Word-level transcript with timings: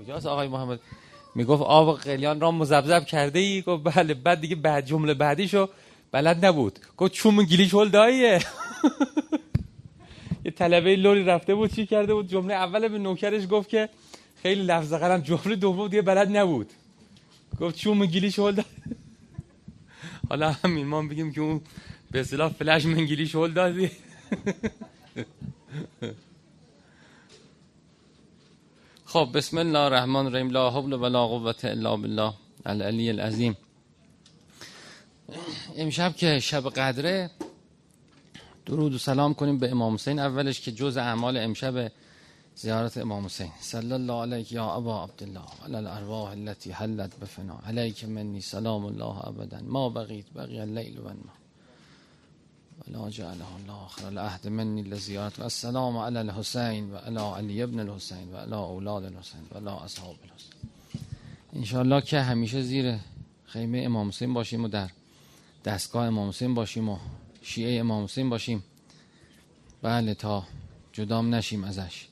کجاست؟ 0.00 0.26
آقای 0.26 0.48
محمد؟ 0.48 0.80
می‌گفت 1.34 1.62
آب 1.62 1.98
قلیان 1.98 2.40
را 2.40 2.50
مزبزب 2.50 3.04
کرده 3.04 3.38
ای 3.38 3.62
گفت 3.62 3.84
بله 3.84 4.14
بعد 4.14 4.40
دیگه 4.40 4.56
بعد 4.56 4.86
جمله 4.86 5.14
بعدیشو 5.14 5.68
بلد 6.12 6.44
نبود. 6.44 6.78
گفت 6.96 7.12
چوم 7.12 7.44
گلیش 7.44 7.74
هل 7.74 7.88
داییه 7.88 8.38
یه 10.44 10.50
طلبه 10.50 10.96
لوری 10.96 11.24
رفته 11.24 11.54
بود 11.54 11.74
چی 11.74 11.86
کرده 11.86 12.14
بود؟ 12.14 12.28
جمله 12.28 12.54
اول 12.54 12.88
به 12.88 12.98
نوکرش 12.98 13.42
گفت 13.50 13.68
که 13.68 13.88
خیلی 14.42 14.62
لفظ 14.62 14.92
قلم 14.92 15.20
جمله 15.20 15.56
دوم 15.56 15.88
دیگه 15.88 16.02
بلد 16.02 16.36
نبود. 16.36 16.72
گفت 17.60 17.76
چوم 17.76 18.06
گلیش 18.06 18.38
هل 18.38 18.62
حالا 20.28 20.52
همین 20.52 20.86
ما 20.86 21.02
بگیم 21.02 21.32
که 21.32 21.40
اون 21.40 21.60
به 22.10 22.20
اصطلاح 22.20 22.52
فلش 22.52 22.86
من 22.86 23.04
گلیش 23.04 23.34
هل 23.34 23.52
دادی 23.52 23.90
خب 29.12 29.28
بسم 29.34 29.58
الله 29.58 29.78
الرحمن 29.78 30.26
الرحیم. 30.26 30.50
لا 30.50 30.70
حول 30.70 30.92
ولا 30.92 31.26
قوة 31.26 31.54
الا 31.64 31.96
بالله. 31.96 32.32
العلی 32.66 33.08
العظیم. 33.10 33.56
امشب 35.76 36.16
که 36.16 36.40
شب 36.40 36.68
قدره 36.68 37.30
درود 38.66 38.94
و 38.94 38.98
سلام 38.98 39.34
کنیم 39.34 39.58
به 39.58 39.70
امام 39.70 39.94
حسین. 39.94 40.18
اولش 40.18 40.60
که 40.60 40.72
جز 40.72 40.96
اعمال 40.96 41.36
امشب 41.36 41.92
زیارت 42.54 42.98
امام 42.98 43.24
حسین. 43.24 43.50
صلی 43.60 43.92
الله 43.92 44.22
علیک 44.22 44.52
یا 44.52 44.70
ابا 44.70 45.04
عبدالله 45.04 45.46
علی 45.64 45.76
الارواح 45.76 46.30
التي 46.30 46.70
حلت 46.70 47.20
بفنا. 47.20 47.58
علیک 47.66 48.04
منی 48.04 48.40
سلام 48.40 48.84
الله 48.84 49.28
ابدا. 49.28 49.60
ما 49.62 49.88
بقیت 49.88 50.26
بقی 50.34 50.60
اللیل 50.60 50.98
و 50.98 51.06
النهار. 51.06 51.39
ولا 52.90 53.10
جعله 53.10 53.54
الله 53.54 53.72
آخر 53.72 54.06
العهد 54.06 54.48
منی 54.48 54.82
لزیارت 54.82 55.38
و 55.38 55.42
السلام 55.42 55.96
علی 55.96 56.18
الحسین 56.18 56.90
و 56.90 56.96
علی 57.34 57.62
ابن 57.62 57.80
الحسین 57.80 58.32
و 58.32 58.36
علی 58.36 58.54
اولاد 58.54 59.04
الحسین 59.04 59.40
و 59.52 59.56
علی 59.56 59.84
اصحاب 59.84 60.16
الحسین 60.22 60.70
انشاءالله 61.52 62.00
که 62.00 62.20
همیشه 62.20 62.62
زیر 62.62 62.96
خیمه 63.46 63.78
امام 63.78 64.08
حسین 64.08 64.34
باشیم 64.34 64.64
و 64.64 64.68
در 64.68 64.90
دستگاه 65.64 66.06
امام 66.06 66.28
حسین 66.28 66.54
باشیم 66.54 66.88
و 66.88 66.98
شیعه 67.42 67.80
امام 67.80 68.04
حسین 68.04 68.30
باشیم. 68.30 68.62
بله 69.82 70.14
تا 70.14 70.46
جدام 70.92 71.34
نشیم 71.34 71.64
ازش. 71.64 72.06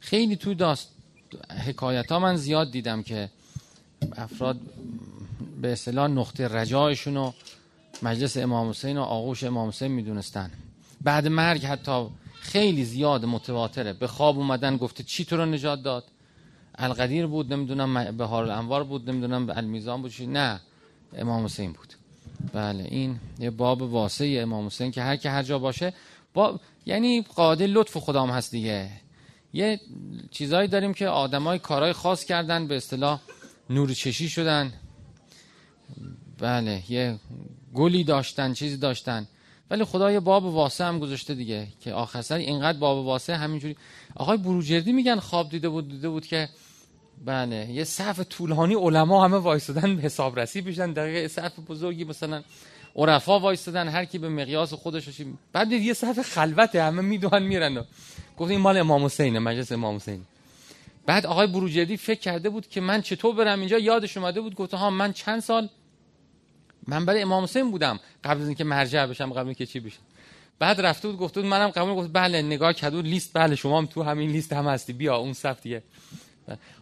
خیلی 0.00 0.36
تو 0.36 0.54
داست 0.54 0.88
حکایت 1.66 2.12
من 2.12 2.36
زیاد 2.36 2.70
دیدم 2.70 3.02
که 3.02 3.30
افراد 4.16 4.60
به 5.62 5.72
اصطلاح 5.72 6.08
نقطه 6.08 6.48
رجایشون 6.48 7.14
رو 7.14 7.34
مجلس 8.02 8.36
امام 8.36 8.68
حسین 8.68 8.98
و 8.98 9.02
آغوش 9.02 9.44
امام 9.44 9.68
حسین 9.68 9.92
می‌دونستن. 9.92 10.50
بعد 11.00 11.26
مرگ 11.26 11.64
حتی 11.64 12.06
خیلی 12.40 12.84
زیاد 12.84 13.24
متواتره. 13.24 13.92
به 13.92 14.06
خواب 14.06 14.38
اومدن 14.38 14.76
گفته 14.76 15.04
چی 15.04 15.24
تو 15.24 15.36
رو 15.36 15.46
نجات 15.46 15.82
داد؟ 15.82 16.04
القدیر 16.78 17.26
بود 17.26 17.52
نمی‌دونم 17.52 18.16
به 18.16 18.32
الانوار 18.32 18.84
بود 18.84 19.10
نمی‌دونم 19.10 19.46
به 19.46 19.56
المیزان 19.56 20.02
بود 20.02 20.12
نه 20.20 20.60
امام 21.16 21.44
حسین 21.44 21.72
بود. 21.72 21.94
بله 22.52 22.84
این 22.84 23.20
یه 23.38 23.50
باب 23.50 23.82
واسه 23.82 24.38
امام 24.42 24.66
حسین 24.66 24.90
که 24.90 25.02
هر 25.02 25.16
که 25.16 25.30
هر 25.30 25.42
جا 25.42 25.58
باشه 25.58 25.92
با 26.34 26.60
یعنی 26.86 27.22
قاعده 27.22 27.66
لطف 27.66 27.96
خدام 27.96 28.30
هست 28.30 28.50
دیگه. 28.50 28.90
یه 29.52 29.80
چیزایی 30.30 30.68
داریم 30.68 30.94
که 30.94 31.08
آدمای 31.08 31.58
کارهای 31.58 31.92
خاص 31.92 32.24
کردن 32.24 32.66
به 32.66 32.76
اصطلاح 32.76 33.20
نور 33.70 33.94
چشی 33.94 34.28
شدن. 34.28 34.72
بله 36.38 36.82
یه 36.88 37.18
گلی 37.74 38.04
داشتن 38.04 38.52
چیزی 38.52 38.76
داشتن. 38.76 39.28
ولی 39.70 39.84
خدا 39.84 40.12
یه 40.12 40.20
باب 40.20 40.44
واسه 40.44 40.84
هم 40.84 40.98
گذاشته 40.98 41.34
دیگه 41.34 41.68
که 41.80 41.92
آخر 41.92 42.22
سر 42.22 42.36
اینقدر 42.36 42.78
باب 42.78 43.06
واسه 43.06 43.36
همینجوری. 43.36 43.76
آقای 44.16 44.36
بروجردی 44.38 44.92
میگن 44.92 45.16
خواب 45.16 45.50
دیده 45.50 45.68
بود 45.68 45.88
دیده 45.88 46.08
بود 46.08 46.26
که 46.26 46.48
بله 47.24 47.70
یه 47.70 47.84
صف 47.84 48.20
طولانی 48.20 48.74
علما 48.74 49.24
همه 49.24 49.36
وایستادن 49.36 49.96
به 49.96 50.02
حسابرسی 50.02 50.60
بشن 50.60 50.92
دقیقه 50.92 51.28
صف 51.28 51.58
بزرگی 51.68 52.04
مثلا 52.04 52.42
عرفا 52.96 53.40
وایستادن 53.40 53.88
هر 53.88 54.04
کی 54.04 54.18
به 54.18 54.28
مقیاس 54.28 54.74
خودش 54.74 55.08
بعد 55.52 55.72
یه 55.72 55.94
صف 55.94 56.22
خلوته 56.22 56.82
همه 56.82 57.02
می‌دونن 57.02 57.42
میرن 57.42 57.84
گفت 58.38 58.50
این 58.50 58.60
مال 58.60 58.76
امام 58.76 59.04
حسینه 59.04 59.38
مجلس 59.38 59.72
امام 59.72 59.96
حسین 59.96 60.20
بعد 61.06 61.26
آقای 61.26 61.46
بروجردی 61.46 61.96
فکر 61.96 62.20
کرده 62.20 62.50
بود 62.50 62.68
که 62.68 62.80
من 62.80 63.02
چطور 63.02 63.34
برم 63.34 63.58
اینجا؟ 63.60 63.78
یادش 63.78 64.16
اومده 64.16 64.40
بود 64.40 64.54
گفت 64.54 64.74
ها 64.74 64.90
من 64.90 65.12
چند 65.12 65.40
سال 65.40 65.68
من 66.88 67.04
برای 67.04 67.22
امام 67.22 67.44
حسین 67.44 67.70
بودم 67.70 68.00
قبل 68.24 68.40
از 68.40 68.46
اینکه 68.46 68.64
مرجع 68.64 69.06
بشم 69.06 69.32
قبل 69.32 69.46
اینکه 69.46 69.66
چی 69.66 69.80
بشه. 69.80 69.98
بعد 70.58 70.80
رفته 70.80 71.08
بود 71.08 71.18
گفته 71.18 71.40
بود 71.40 71.50
منم 71.50 71.68
قبول 71.68 71.94
گفت 71.94 72.10
بله 72.12 72.42
نگاه 72.42 72.72
کرد 72.72 72.94
لیست 72.94 73.30
بله 73.34 73.56
شما 73.56 73.78
هم 73.78 73.86
تو 73.86 74.02
همین 74.02 74.30
لیست 74.30 74.52
هم 74.52 74.66
هستی 74.66 74.92
بیا 74.92 75.16
اون 75.16 75.32
صف 75.32 75.62
دیگه. 75.62 75.82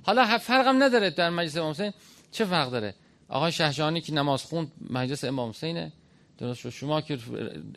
حالا 0.03 0.39
فرقم 0.39 0.83
نداره 0.83 1.11
در 1.11 1.31
مجلس 1.31 1.56
امام 1.56 1.71
حسین 1.71 1.93
چه 2.33 2.45
فرق 2.45 2.71
داره؟ 2.71 2.95
آقای 3.28 3.53
شهجانی 3.53 4.00
که 4.00 4.12
نماز 4.12 4.43
خوند 4.43 4.72
مجلس 4.91 5.25
امام 5.25 5.50
حسینه. 5.50 5.93
درست 6.39 6.61
شد. 6.61 6.71
شما 6.71 7.00
که 7.00 7.19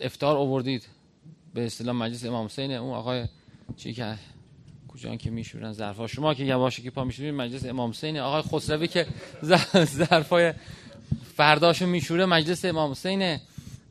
افطار 0.01 0.37
آوردید 0.37 0.87
به 1.53 1.65
اصطلاح 1.65 1.95
مجلس 1.95 2.25
امام 2.25 2.45
حسینه 2.45 2.73
اون 2.73 2.93
آقای 2.93 3.25
چی 3.77 3.93
که 3.93 4.15
کجا 4.87 5.15
که 5.15 5.29
میشورن 5.29 5.73
ظرفا. 5.73 6.07
شما 6.07 6.33
که 6.33 6.43
یواشی 6.43 6.81
که 6.81 6.91
پا 6.91 7.03
میشورید 7.03 7.33
مجلس 7.33 7.65
امام 7.65 7.89
حسینه. 7.89 8.21
آقای 8.21 8.41
خسروی 8.41 8.87
که 8.87 9.07
ظرفای 9.85 10.53
فرداشو 11.39 11.85
میشوره 11.85 12.25
مجلس 12.25 12.65
امام 12.65 12.91
حسینه. 12.91 13.41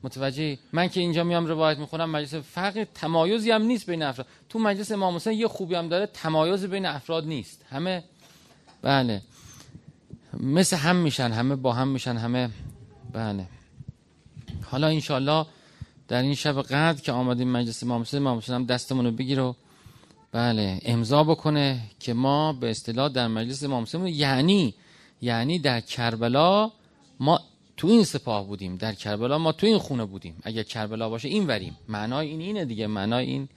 متوجه 0.03 0.59
من 0.72 0.88
که 0.88 1.00
اینجا 1.00 1.25
میام 1.25 1.47
روایت 1.47 1.78
می‌خونم 1.78 2.10
مجلس 2.10 2.34
فرق 2.34 2.86
تمایزی 2.94 3.50
هم 3.50 3.62
نیست 3.62 3.91
بین 3.91 4.03
افراد. 4.03 4.26
تو 4.48 4.59
مجلس 4.59 4.92
امام 4.92 5.16
حسین 5.16 5.32
یه 5.32 5.48
خوبی 5.48 5.75
هم 5.75 5.88
داره 5.88 6.06
تمایز 6.06 6.64
بین 6.64 6.86
افراد 6.86 7.26
نیست. 7.26 7.64
همه؟ 7.70 8.04
بله. 8.82 9.22
مثل 10.41 10.76
هم 10.76 10.97
میشن 10.97 11.31
همه 11.31 11.56
با 11.56 11.72
هم 11.72 11.88
میشن 11.88 12.16
همه؟ 12.16 12.50
بله. 13.12 13.47
حالا 14.65 14.86
انشالله 14.86 15.47
در 16.09 16.22
این 16.22 16.34
شب 16.34 16.62
قدر 16.62 17.00
که 17.00 17.12
آمدیم 17.12 17.48
مجلس 17.48 17.82
امام 17.82 18.00
حسین 18.00 18.20
امام 18.20 18.38
حسین 18.38 18.65
دستمون 18.65 19.04
رو 19.04 19.10
بگیره 19.12 19.42
و 19.42 19.53
بله 20.32 20.80
امضا 20.84 21.25
بکنه 21.25 21.80
که 22.00 22.15
ما 22.15 22.53
به 22.53 22.70
اصطلاح 22.70 23.09
در 23.09 23.28
مجلس 23.28 23.65
امام 23.65 23.82
حسین 23.82 24.06
یعنی 24.06 24.75
یعنی 25.20 25.59
در 25.59 25.80
کربلا 25.80 26.70
ما 27.21 27.41
تو 27.77 27.87
این 27.89 28.05
سپاه 28.05 28.47
بودیم 28.47 28.77
در 28.77 28.95
کربلا 28.95 29.39
ما 29.39 29.53
تو 29.53 29.67
این 29.67 29.79
خونه 29.79 30.05
بودیم. 30.05 30.37
اگر 30.43 30.62
کربلا 30.62 31.09
باشه 31.09 31.29
این 31.29 31.47
وریم. 31.47 31.77
معنای 31.89 32.29
این 32.29 32.41
اینه 32.41 32.65
دیگه 32.65 32.87
معنای 32.87 33.27
این 33.27 33.49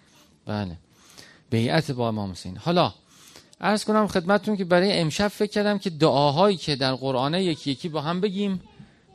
بله. 0.45 0.77
بیعت 1.49 1.91
با 1.91 2.07
امام 2.07 2.31
حسین. 2.31 2.57
حالا 2.57 2.93
عرض 3.61 3.85
کنم 3.85 4.07
خدمتتون 4.07 4.57
که 4.57 4.65
برای 4.65 4.99
امشب 4.99 5.27
فکر 5.27 5.51
کردم 5.51 5.77
که 5.77 5.89
دعاهایی 5.89 6.57
که 6.57 6.75
در 6.75 6.95
قرآنه 6.95 7.43
یکی 7.43 7.71
یکی 7.71 7.89
با 7.89 8.01
هم 8.01 8.21
بگیم 8.21 8.61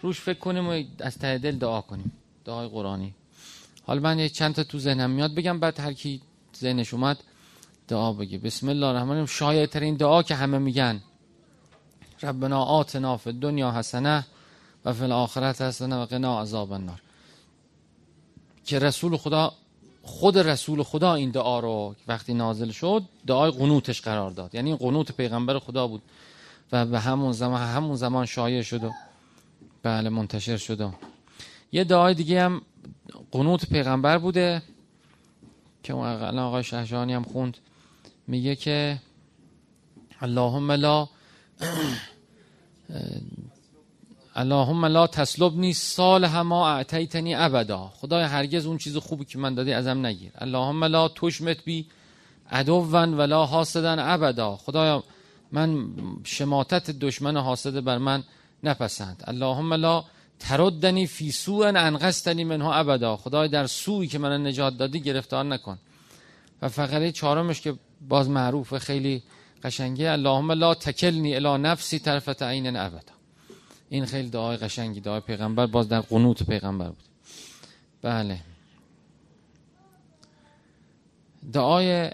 روش 0.01 0.21
فکر 0.21 0.39
کنیم 0.39 0.69
و 0.69 0.83
از 1.01 1.19
ته 1.19 1.39
دل 1.39 1.57
دعا 1.57 1.81
کنیم. 1.81 2.13
دعای 2.45 2.69
قرآنی. 2.69 3.15
حالا 3.87 4.01
من 4.01 4.29
چند 4.29 4.55
تا 4.55 4.65
تو 4.65 4.79
ذهنم 4.79 5.11
میاد 5.11 5.35
بگم 5.35 5.61
بعد 5.61 5.81
هر 5.81 5.93
کی 5.93 6.21
ذهنش 6.61 6.95
اومد 6.95 7.19
دعا 7.89 8.13
بگی 8.13 8.39
بسم 8.39 8.69
الله 8.69 8.87
الرحمن 8.87 9.09
الرحیم. 9.09 9.27
شایع 9.27 9.67
ترین 9.67 9.97
دعا 9.97 10.23
که 10.23 10.35
همه 10.35 10.59
میگن. 10.59 11.03
ربنا 12.23 12.63
آتنا 12.63 13.17
فی 13.17 13.31
الدنیا 13.31 13.71
حسنه. 13.71 14.27
و 14.87 14.93
فی 14.93 15.03
الاخرت 15.03 15.63
حسنه 15.63 15.97
و 15.97 16.05
قنا 16.05 16.41
عذاب 16.41 16.73
النار. 16.73 17.03
که 18.65 18.79
رسول 18.79 19.17
خدا 19.17 19.53
خود 20.03 20.39
رسول 20.39 20.83
خدا 20.83 21.15
این 21.15 21.31
دعا 21.31 21.61
رو 21.61 21.95
وقتی 22.09 22.35
نازل 22.35 22.71
شد 22.71 23.03
دعای 23.27 23.51
قنوتش 23.51 24.01
قرار 24.01 24.31
داد. 24.31 24.55
یعنی 24.55 24.77
قنوت 24.77 25.13
پیغمبر 25.13 25.59
خدا 25.59 25.87
بود 25.87 26.03
و 26.73 26.87
به 26.87 27.01
همون 27.01 27.33
زمان 27.33 27.63
همون 27.63 27.97
زمان 27.97 28.27
شایع 28.27 28.63
شد 28.63 28.85
و 28.85 28.93
بله 29.83 30.09
منتشر 30.09 30.57
شد 30.57 30.95
یه 31.73 31.85
دعای 31.85 32.15
دیگه 32.15 32.43
هم 32.43 32.63
قنوت 33.31 33.69
پیغمبر 33.69 34.19
بوده 34.19 34.63
که 35.83 35.93
اون 35.93 36.39
آقای 36.39 36.65
شهجانی 36.65 37.15
هم 37.15 37.23
خوند. 37.23 37.59
میگه 38.27 38.57
که 38.57 38.99
اللهم 40.21 40.73
لا 40.73 41.09
اللهم 44.37 44.85
لا 44.87 45.07
تسلبنی 45.07 45.73
سال 45.73 46.27
ما 46.43 46.69
اعتیتنی 46.69 47.35
ابدا. 47.35 47.93
خدای 48.01 48.25
هرگز 48.25 48.67
اون 48.67 48.79
چیز 48.79 48.97
خوبی 48.97 49.25
که 49.25 49.39
من 49.39 49.55
دادی 49.55 49.73
ازم 49.73 50.07
نگیر. 50.07 50.33
اللهم 50.39 50.85
لا 50.85 51.09
تشمت 51.09 51.65
بی 51.65 51.87
عدوون 52.51 53.15
ولا 53.15 53.47
حاسدن 53.47 53.99
ابدا. 53.99 54.57
خدایا 54.57 55.05
من 55.53 55.87
شماتت 56.25 56.91
دشمن 56.91 57.37
حاسد 57.37 57.85
بر 57.85 57.99
من 57.99 58.23
نپسند. 58.65 59.25
اللهم 59.27 59.75
لا 59.75 60.05
تردنی 60.39 61.07
فی 61.07 61.31
سوء 61.31 61.67
انقذتنی 61.67 62.45
منها 62.45 62.75
ابدا. 62.75 63.17
خدای 63.17 63.49
در 63.49 63.67
سوی 63.67 64.07
که 64.07 64.19
من 64.19 64.47
نجات 64.47 64.77
دادی 64.77 65.01
گرفتار 65.01 65.45
نکن. 65.45 65.79
و 66.63 66.69
فقره 66.69 67.13
چهارمش 67.13 67.61
که 67.61 67.75
باز 68.09 68.31
معروف 68.31 68.79
خیلی 68.79 69.23
قشنگه. 69.65 70.11
اللهم 70.11 70.53
لا 70.53 70.75
تکلنی 70.75 71.35
الی 71.35 71.63
نفسی 71.63 71.99
طرفت 71.99 72.43
عین 72.43 72.77
ابدا. 72.77 73.16
این 73.89 74.05
خیلی 74.05 74.31
دعای 74.31 74.57
قشنگی 74.57 75.01
دعای 75.01 75.21
پیغمبر. 75.21 75.67
باز 75.67 75.89
در 75.89 76.01
قنوت 76.01 76.43
پیغمبر 76.43 76.89
بود. 76.89 77.05
بله. 78.03 78.39
دعای 81.53 82.11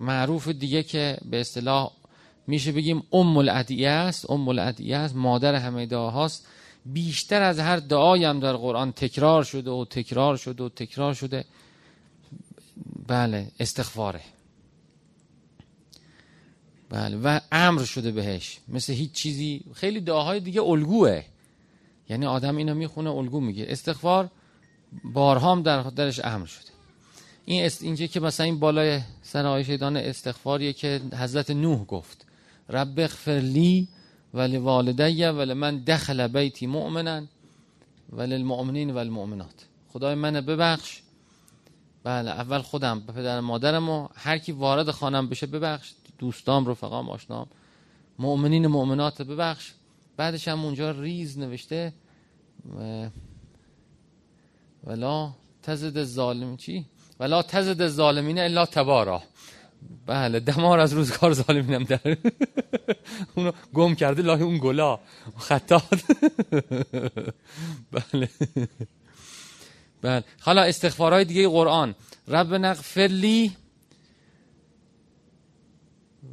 معروف 0.00 0.48
دیگه 0.48 0.82
که 0.82 1.18
به 1.30 1.40
اصطلاح 1.40 1.90
میشه 2.46 2.72
بگیم 2.72 3.02
ام 3.12 3.36
الادعیه 3.36 3.90
است. 3.90 4.30
ام 4.30 4.48
الادعیه 4.48 4.96
است. 4.96 5.16
مادر 5.16 5.54
همه 5.54 5.86
دعاهاست. 5.86 6.46
بیشتر 6.86 7.42
از 7.42 7.58
هر 7.58 7.76
دعایی 7.76 8.24
هم 8.24 8.40
در 8.40 8.52
قرآن 8.52 8.92
تکرار 8.92 9.44
شده 9.44 9.70
و 9.70 9.84
تکرار 9.84 10.36
شده 10.36 10.64
و 10.64 10.68
تکرار 10.68 11.14
شده. 11.14 11.44
بله 13.06 13.50
استغفاره. 13.60 14.20
بله. 16.90 17.16
و 17.16 17.40
امر 17.52 17.84
شده 17.84 18.10
بهش. 18.10 18.58
مثل 18.68 18.92
هیچ 18.92 19.12
چیزی. 19.12 19.64
خیلی 19.74 20.00
دعاهای 20.00 20.40
دیگه 20.40 20.62
الگوه. 20.62 21.22
یعنی 22.08 22.26
آدم 22.26 22.56
اینو 22.56 22.74
می‌خونه 22.74 23.10
الگو 23.10 23.40
میگه. 23.40 23.66
استغفار 23.68 24.30
بارهام 25.04 25.62
در 25.62 25.82
درش 25.82 26.20
امر 26.24 26.46
شده. 26.46 26.70
این 27.44 27.64
است 27.64 27.82
اینجا 27.82 28.06
که 28.06 28.20
مثلا 28.20 28.46
این 28.46 28.58
بالای 28.58 29.00
سر 29.22 29.46
آیه 29.46 29.76
دان 29.76 29.96
استغفاریه 29.96 30.72
که 30.72 31.00
حضرت 31.18 31.50
نوح 31.50 31.84
گفت. 31.84 32.26
رب 32.68 32.98
اغفر 32.98 33.40
لی 33.40 33.88
ولی 34.34 34.56
والدی 34.56 35.24
ولی 35.24 35.52
من 35.52 35.78
دخل 35.78 36.26
بیتی 36.28 36.66
مؤمنا 36.66 37.22
ولی 38.12 38.34
المؤمنین 38.34 38.90
و 38.90 38.98
المؤمنات. 38.98 39.66
خدای 39.92 40.14
من 40.14 40.40
ببخش. 40.40 41.00
بله 42.04 42.30
اول 42.30 42.62
خودم 42.62 43.00
به 43.00 43.12
پدر 43.12 43.40
مادرم 43.40 43.88
و 43.88 44.08
هر 44.14 44.38
کی 44.38 44.52
وارد 44.52 44.90
خانم 44.90 45.28
بشه 45.28 45.46
ببخش. 45.46 45.92
دوستام 46.18 46.66
رفقام 46.66 47.10
آشنام 47.10 47.46
مؤمنین 48.18 48.66
مؤمنات 48.66 49.22
ببخش. 49.22 49.72
بعدش 50.16 50.48
هم 50.48 50.64
اونجا 50.64 50.90
ریز 50.90 51.38
نوشته 51.38 51.92
ولا 54.84 55.32
تزد 55.62 56.04
ظالم 56.04 56.56
چی؟ 56.56 56.86
ولا 57.20 57.42
تزد 57.42 57.86
ظالمین 57.88 58.38
الا 58.38 58.66
تبارا. 58.66 59.22
بله 60.06 60.40
دمار 60.40 60.78
از 60.78 60.92
روزگار 60.92 61.32
ظالمینم 61.32 61.84
در. 61.84 62.00
اونو 63.34 63.52
گم 63.74 63.94
کرده 63.94 64.22
لای 64.22 64.42
اون 64.42 64.58
گلا. 64.58 64.98
خطات 65.38 66.04
بله. 67.92 68.28
بله. 70.02 70.24
حالا 70.40 70.62
استغفارهای 70.62 71.24
دیگه 71.24 71.48
قرآن. 71.48 71.94
رب 72.28 72.54
نغفر 72.54 73.06
لی 73.06 73.56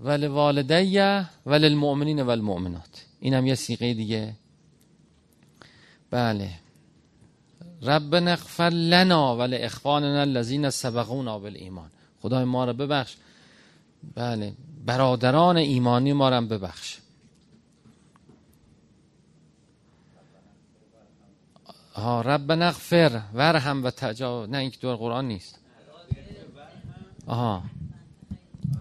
ولی 0.04 0.28
والدیه 0.28 1.26
ولی 1.46 1.66
المؤمنین 1.66 2.22
و 2.22 2.30
المؤمنات 2.30 3.06
این 3.20 3.34
هم 3.34 3.48
یه 3.48 3.56
سیغه 3.56 3.94
دیگه. 3.94 4.34
بله. 6.12 6.50
رب 7.82 8.16
نغفر 8.16 8.70
لنا 8.70 9.38
ولی 9.38 9.56
اخواننا 9.56 10.22
الذین 10.22 10.70
سبقونا 10.70 11.40
بالایمان. 11.40 11.90
خدای 12.22 12.44
ما 12.44 12.66
رو 12.66 12.74
ببخش. 12.74 13.16
بله. 14.16 14.54
برادران 14.86 15.58
ایمانی 15.58 16.14
ما 16.14 16.30
رو 16.30 16.42
ببخش. 16.42 16.98
ها 21.96 22.22
رب 22.22 22.52
نغفر. 22.52 23.22
ورهم 23.34 23.84
و 23.84 23.90
تجاوز 23.90 24.50
نه 24.50 24.58
این 24.58 24.72
که 24.72 24.78
دور 24.82 24.96
قرآن 24.96 25.28
نیست. 25.28 25.60
آها. 27.28 27.64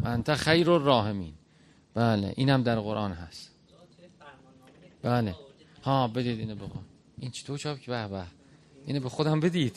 انت 0.05 0.35
خیر 0.35 0.71
الراحمین 0.71 1.35
بله 1.95 2.33
اینم 2.37 2.63
در 2.63 2.81
قرآن 2.81 3.13
هست. 3.13 3.51
بله. 5.03 5.35
ها 5.83 6.09
بدید 6.09 6.39
اینو 6.39 6.55
بگو 6.55 6.79
این 7.19 7.31
چطور 7.31 7.59
چاپ؟ 7.59 7.81
که 7.81 7.91
به 7.91 8.09
به. 8.09 8.25
اینو 8.87 9.01
به 9.01 9.09
خودم 9.09 9.41
بدید. 9.41 9.77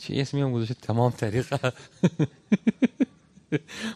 چی 0.00 0.20
اسمی 0.20 0.40
هم 0.40 0.52
گذاشته؟ 0.52 0.74
تمام 0.74 1.12
طریقه. 1.12 1.72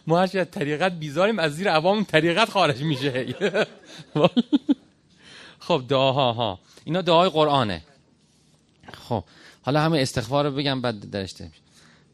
ما 0.07 0.19
هرچی 0.19 0.39
از 0.39 0.51
طریقت 0.51 0.91
بیزاریم 0.91 1.39
از 1.39 1.55
زیر 1.55 1.69
عوام 1.69 2.03
طریقت 2.03 2.49
خارج 2.49 2.81
میشه. 2.83 3.35
خب 5.59 5.83
دعاها 5.87 6.33
ها 6.33 6.59
اینا 6.85 7.01
دعای 7.01 7.29
قرآنه. 7.29 7.83
خب 8.93 9.23
حالا 9.61 9.81
همه 9.81 9.99
استغفار 9.99 10.45
رو 10.45 10.51
بگم 10.51 10.81
بعد 10.81 11.09
درشته 11.09 11.45
میشه 11.45 11.66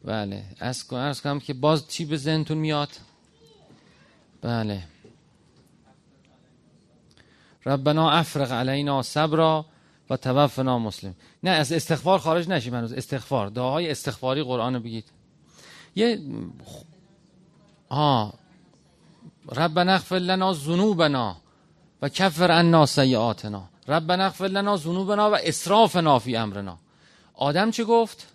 بله. 0.04 0.44
از 0.60 0.84
کنم 1.22 1.40
که 1.40 1.54
باز 1.54 1.88
چی 1.88 2.04
به 2.04 2.16
ذهنتون 2.16 2.58
میاد؟ 2.58 2.88
بله. 4.42 4.82
ربنا 7.66 8.10
افرق 8.10 8.52
علینا 8.52 9.02
صبرا 9.02 9.66
و 10.10 10.16
توفنا 10.16 10.78
مسلم. 10.78 11.14
نه 11.42 11.50
از 11.50 11.72
استغفار 11.72 12.18
خارج 12.18 12.48
نشیم 12.48 12.74
هنوز. 12.74 12.92
استغفار. 12.92 13.48
دعاهای 13.48 13.90
استغفاری 13.90 14.42
قرآن 14.42 14.78
بگید. 14.78 15.04
یه 15.96 16.20
ها 17.90 18.34
ربنا 19.52 19.92
اغفر 19.92 20.16
لنا 20.18 20.52
ذنوبنا 20.52 21.36
و 22.02 22.08
کفر 22.08 22.50
عنا 22.50 22.86
سیئاتنا. 22.86 23.68
ربنا 23.88 24.24
اغفر 24.24 24.46
لنا 24.46 24.76
ذنوبنا 24.76 25.30
و 25.30 25.34
اسرافنا 25.34 26.18
فی 26.18 26.36
امرنا. 26.36 26.78
آدم 27.34 27.70
چه 27.70 27.84
گفت؟ 27.84 28.33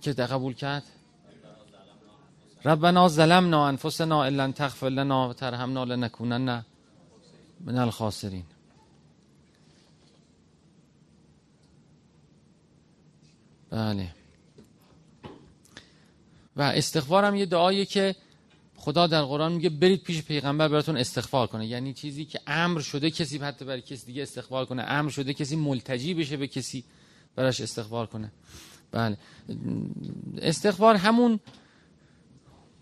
که 0.00 0.12
قبول 0.12 0.54
کرد؟ 0.54 0.82
ربنا 2.64 3.08
ظلمنا 3.08 3.68
انفسنا 3.68 4.24
الا 4.24 4.52
تغفر 4.52 4.88
لنا 4.88 5.28
و 5.28 5.32
ترحمنا 5.32 5.84
لنکونن 5.84 6.64
من 7.60 7.78
الخاسرین. 7.78 8.44
بله. 13.70 14.14
و 16.56 16.62
استغفار 16.62 17.24
هم 17.24 17.34
یه 17.34 17.46
دعایی 17.46 17.86
که 17.86 18.16
خدا 18.76 19.06
در 19.06 19.22
قرآن 19.22 19.52
میگه 19.52 19.68
برید 19.68 20.02
پیش 20.02 20.22
پیغمبر 20.22 20.68
براتون 20.68 20.96
استغفار 20.96 21.46
کنه. 21.46 21.66
یعنی 21.66 21.92
چیزی 21.92 22.24
که 22.24 22.40
امر 22.46 22.80
شده 22.80 23.10
کسی 23.10 23.38
حتی 23.38 23.64
برای 23.64 23.80
کسی 23.80 24.06
دیگه 24.06 24.22
استغفار 24.22 24.64
کنه. 24.64 24.82
امر 24.82 25.10
شده 25.10 25.34
کسی 25.34 25.56
ملتجی 25.56 26.14
بشه 26.14 26.36
به 26.36 26.46
کسی 26.46 26.84
براش 27.36 27.60
استغفار 27.60 28.06
کنه. 28.06 28.32
بله. 28.92 29.16
استغفار 30.42 30.96
همون 30.96 31.40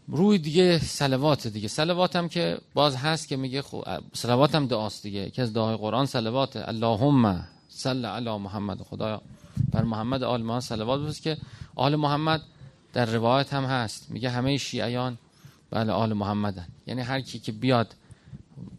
روی 0.08 0.38
دیگه 0.38 0.78
سلوات 0.78 1.46
دیگه. 1.46 1.68
سلوات 1.68 2.16
هم 2.16 2.28
که 2.28 2.58
باز 2.74 2.96
هست 2.96 3.28
که 3.28 3.36
میگه 3.36 3.62
خو... 3.62 3.80
سلوات 4.12 4.54
هم 4.54 4.66
دعاست 4.66 5.02
دیگه. 5.02 5.20
یکی 5.20 5.42
از 5.42 5.52
دعای 5.52 5.76
قرآن 5.76 6.06
سلوات 6.06 6.56
اللهم 6.56 7.48
صل 7.68 8.04
علی 8.04 8.38
محمد. 8.38 8.82
خدایا 8.82 9.22
بر 9.72 9.82
محمد 9.82 10.22
آل 10.22 10.42
محمد 10.42 10.62
سلوات 10.62 11.00
بس 11.00 11.20
که 11.20 11.36
آل 11.74 11.96
محمد 11.96 12.42
در 12.92 13.06
روایت 13.06 13.54
هم 13.54 13.64
هست. 13.64 14.10
میگه 14.10 14.30
همه 14.30 14.56
شیعیان 14.56 15.18
بله 15.70 15.92
آل 15.92 16.12
محمدن. 16.12 16.66
یعنی 16.86 17.00
هر 17.00 17.20
کی 17.20 17.38
که 17.38 17.52
بیاد 17.52 17.94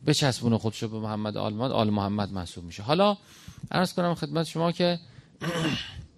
بچسبونه 0.05 0.57
خودشو 0.57 0.87
به 0.87 0.99
محمد 0.99 1.37
آل 1.37 1.53
محمد 1.53 1.71
آل 1.71 1.89
محمد 1.89 2.33
محسوب 2.33 2.63
میشه. 2.63 2.83
حالا 2.83 3.17
عرض 3.71 3.93
کنم 3.93 4.15
خدمت 4.15 4.45
شما 4.45 4.71
که 4.71 4.99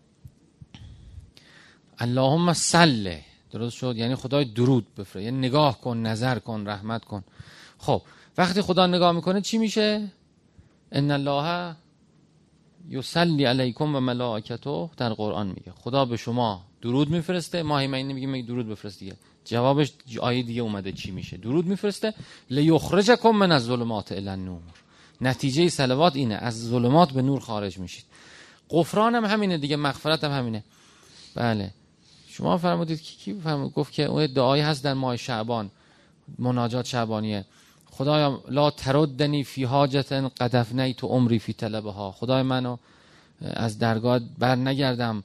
اللهم 2.02 2.54
صل. 2.54 3.16
درست 3.52 3.76
شد؟ 3.76 3.98
یعنی 3.98 4.16
خدای 4.16 4.46
درود 4.46 4.96
بفره 4.96 5.24
یعنی 5.24 5.38
نگاه 5.38 5.82
کن 5.82 5.98
نظر 5.98 6.40
کن 6.40 6.68
رحمت 6.68 7.06
کن. 7.06 7.24
خب 7.78 8.02
وقتی 8.38 8.62
خدا 8.62 8.88
نگاه 8.88 9.12
می‌کنه 9.12 9.42
چی 9.42 9.58
میشه؟ 9.58 10.12
ان 10.92 11.12
الله 11.12 11.76
یصلی 12.90 13.46
علیکم 13.46 13.96
و 13.96 14.00
ملائکته 14.00 14.90
در 14.98 15.14
قرآن 15.14 15.48
میگه. 15.48 15.72
خدا 15.76 16.06
به 16.06 16.18
شما 16.18 16.66
درود 16.82 17.10
میفرسته. 17.10 17.64
ما 17.64 17.80
همین 17.80 18.08
نمیگیم 18.08 18.30
میگه 18.30 18.48
درود 18.48 18.68
بفرست 18.68 19.00
دیگه. 19.00 19.16
جوابش 19.46 19.94
آیه 20.22 20.44
دیگه 20.44 20.62
اومده 20.62 20.92
چی 20.92 21.12
میشه. 21.12 21.38
درود 21.38 21.66
میفرسته. 21.66 22.14
لیخرجکم 22.50 23.30
من 23.30 23.52
از 23.52 23.64
ظلمات 23.64 24.12
الی 24.12 24.30
النور. 24.30 24.62
نتیجه 25.22 25.70
صلوات 25.70 26.16
اینه. 26.16 26.36
از 26.36 26.70
ظلمات 26.70 27.12
به 27.12 27.22
نور 27.22 27.40
خارج 27.40 27.78
میشید. 27.78 28.06
غفران 28.70 29.16
هم 29.16 29.26
همینه 29.26 29.58
دیگه. 29.58 29.76
مغفرت 29.76 30.24
هم 30.24 30.32
همینه. 30.32 30.64
بله. 31.36 31.74
شما 32.42 32.58
فرمودید 32.58 33.02
کی 33.02 33.16
کی 33.16 33.40
فرمود؟ 33.40 33.74
گفت 33.74 33.94
که 33.94 34.04
اون 34.04 34.26
دعایی 34.26 34.64
هست 34.64 34.84
در 34.84 34.94
ماه 34.94 35.18
شعبان 35.18 35.72
مناجات 36.40 36.86
شعبانیه. 36.86 37.46
خدایا 37.92 38.42
لا 38.50 38.72
تردنی 38.72 39.44
فی 39.44 39.64
حاجت 39.64 40.12
قد 40.12 40.92
تو 40.92 41.08
عمری 41.08 41.40
فی 41.40 41.54
طلبها. 41.54 42.12
خدای 42.12 42.42
منو 42.42 42.78
از 43.42 43.80
درگاه 43.80 44.20
بر 44.40 44.56
نگردم 44.56 45.24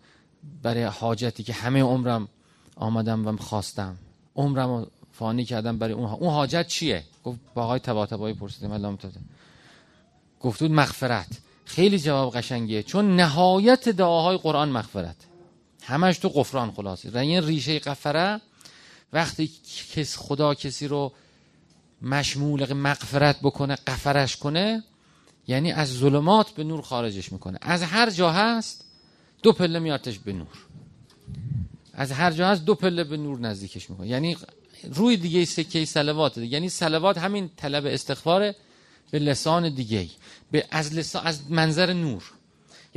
برای 0.63 0.85
حاجتی 0.85 1.43
که 1.43 1.53
همه 1.53 1.83
عمرم 1.83 2.29
آمدم 2.77 3.27
و 3.27 3.37
خواستم. 3.37 3.97
عمرم 4.37 4.87
فانی 5.13 5.45
کردم 5.45 5.79
برای 5.79 5.95
اون 5.95 6.11
اون 6.11 6.31
حاجت 6.31 6.67
چیه؟ 6.67 7.05
گفت 7.25 7.41
با 7.55 7.65
آقای 7.65 7.79
تباتبایی 7.79 8.35
پرسیدم 8.35 8.73
الله 8.73 8.99
گفت 10.41 10.63
مغفرت. 10.63 11.29
خیلی 11.65 11.99
جواب 11.99 12.37
قشنگیه. 12.37 12.83
چون 12.83 13.17
نهایت 13.17 13.89
دعاهای 13.89 14.37
قرآن 14.37 14.69
مغفرت. 14.69 15.17
همش 15.87 16.19
تو 16.19 16.29
قفران 16.29 16.71
خلاصی 16.71 17.09
و 17.09 17.19
این 17.19 17.47
ریشه 17.47 17.79
قفره 17.79 18.41
وقتی 19.13 19.51
کس 19.93 20.17
خدا 20.17 20.55
کسی 20.55 20.89
رو 20.89 21.13
مشمول 22.03 22.73
مغفرت 22.73 23.41
بکنه 23.41 23.75
قفرش 23.75 24.37
کنه 24.37 24.85
یعنی 25.49 25.73
از 25.73 25.89
ظلمات 25.89 26.51
به 26.51 26.65
نور 26.65 26.83
خارجش 26.83 27.33
می‌کنه. 27.33 27.59
از 27.63 27.83
هر 27.83 28.11
جا 28.11 28.33
هست 28.33 28.85
دو 29.43 29.53
پله 29.53 29.79
میارتش 29.79 30.19
به 30.19 30.33
نور. 30.33 30.59
از 31.93 32.13
هر 32.13 32.31
جا 32.31 32.49
هست 32.49 32.65
دو 32.65 32.75
پله 32.75 33.05
به 33.05 33.17
نور 33.17 33.41
نزدیکش 33.41 33.91
می‌کنه. 33.91 34.09
یعنی 34.09 34.37
روی 34.95 35.17
دیگه 35.17 35.45
سکه 35.45 35.85
سلوات 35.85 36.39
یعنی 36.39 36.69
سلوات 36.69 37.19
همین 37.19 37.51
طلب 37.57 37.87
استغفار 37.87 38.55
به 39.11 39.19
لسان 39.19 39.75
دیگه 39.75 40.09
به 40.51 40.65
از 40.71 40.95
لسان 40.95 41.27
از 41.27 41.51
منظر 41.51 41.93
نور. 41.93 42.23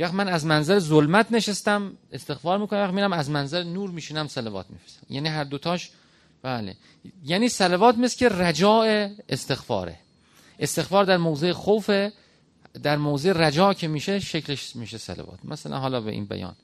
یا 0.00 0.12
من 0.12 0.28
از 0.28 0.46
منظر 0.46 0.78
ظلمت 0.78 1.32
نشستم 1.32 1.92
استغفار 2.12 2.58
می‌کنم 2.58 2.80
یا 2.80 2.90
میرم 2.90 3.12
از 3.12 3.30
منظر 3.30 3.62
نور 3.62 3.90
میشینم 3.90 4.28
سلوات 4.28 4.70
میفرستم. 4.70 5.06
یعنی 5.10 5.28
هر 5.28 5.44
دوتاش 5.44 5.90
بله. 6.42 6.76
یعنی 7.24 7.48
سلوات 7.48 7.98
مثل 7.98 8.16
که 8.18 8.28
رجاء 8.28 9.08
استغفاره. 9.28 9.96
استغفار 10.58 11.04
در 11.04 11.16
موضع 11.16 11.52
خوف 11.52 11.90
در 12.82 12.96
موضع 12.96 13.32
رجا 13.32 13.74
که 13.74 13.88
میشه 13.88 14.20
شکلش 14.20 14.76
میشه 14.76 14.98
سلوات 14.98 15.38
مثلا 15.44 15.78
حالا 15.78 16.00
به 16.00 16.10
این 16.10 16.24
بیان. 16.24 16.56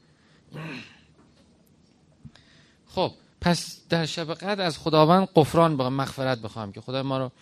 خب 2.86 3.12
پس 3.40 3.80
در 3.88 4.06
شب 4.06 4.34
قدر 4.34 4.62
از 4.62 4.78
خداوند 4.78 5.28
قفران 5.34 5.76
بخوام 5.76 5.94
مغفرت 5.94 6.38
بخوام 6.38 6.72
که 6.72 6.80
خدا 6.80 7.02
ما 7.02 7.18
رو 7.18 7.32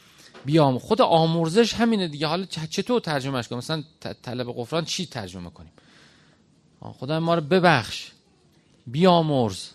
بیام 0.44 0.78
خود 0.78 1.02
آمرزش 1.02 1.74
همینه 1.74 2.08
دیگه. 2.08 2.26
حالا 2.26 2.44
چطور 2.70 3.00
ترجمهش 3.00 3.48
کنیم 3.48 3.58
مثلا 3.58 3.84
طلب 4.22 4.54
قفران 4.56 4.84
چی 4.84 5.06
ترجمه 5.06 5.50
کنیم؟ 5.50 5.72
خدا 6.92 7.20
ما 7.20 7.34
رو 7.34 7.40
ببخش. 7.40 8.10
بیامرز. 8.86 9.68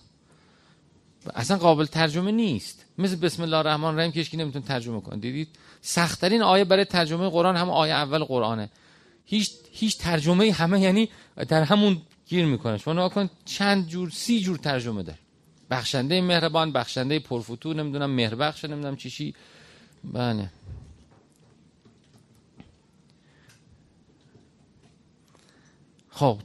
اصلا 1.35 1.57
قابل 1.57 1.85
ترجمه 1.85 2.31
نیست. 2.31 2.85
مثل 2.97 3.15
بسم 3.15 3.43
الله 3.43 3.57
الرحمن 3.57 3.83
الرحیم 3.83 4.11
که 4.11 4.37
نمیتون 4.37 4.61
ترجمه 4.61 5.01
کن 5.01 5.19
دیدید؟ 5.19 5.47
سختترین 5.81 6.41
آیه 6.41 6.63
برای 6.63 6.85
ترجمه 6.85 7.29
قرآن 7.29 7.55
هم 7.55 7.69
آیه 7.69 7.93
اول 7.93 8.23
قرآنه. 8.23 8.69
هیچ 9.25 9.51
هیچ 9.71 9.97
ترجمه 9.97 10.51
همه 10.51 10.81
یعنی 10.81 11.09
در 11.47 11.63
همون 11.63 12.01
گیر 12.27 12.45
می‌کنه. 12.45 12.77
شما 12.77 13.09
کن 13.09 13.29
چند 13.45 13.87
جور 13.87 14.09
سی 14.09 14.41
جور 14.41 14.57
ترجمه 14.57 15.03
داره. 15.03 15.19
بخشنده 15.71 16.21
مهربان 16.21 16.71
بخشنده 16.71 17.19
پرفتو 17.19 17.73
نمی‌دونم 17.73 18.09
مهربخش 18.09 18.65
نمی‌دونم 18.65 18.95
چیشی 18.95 19.35
بله. 20.03 20.49
خب 26.09 26.39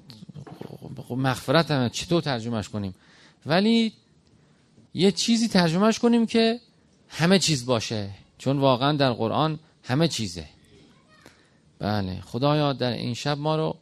مغفرت 1.10 1.70
هم 1.70 1.88
چطور 1.88 2.22
ترجمهش 2.22 2.68
کنیم؟ 2.68 2.94
ولی 3.46 3.92
یه 4.94 5.12
چیزی 5.12 5.48
ترجمهش 5.48 5.98
کنیم 5.98 6.26
که 6.26 6.60
همه 7.08 7.38
چیز 7.38 7.66
باشه. 7.66 8.10
چون 8.38 8.58
واقعا 8.58 8.92
در 8.92 9.12
قرآن 9.12 9.58
همه 9.82 10.08
چیزه. 10.08 10.46
بله 11.78 12.20
خدایا 12.20 12.72
در 12.72 12.92
این 12.92 13.14
شب 13.14 13.38
ما 13.38 13.56
رو 13.56 13.76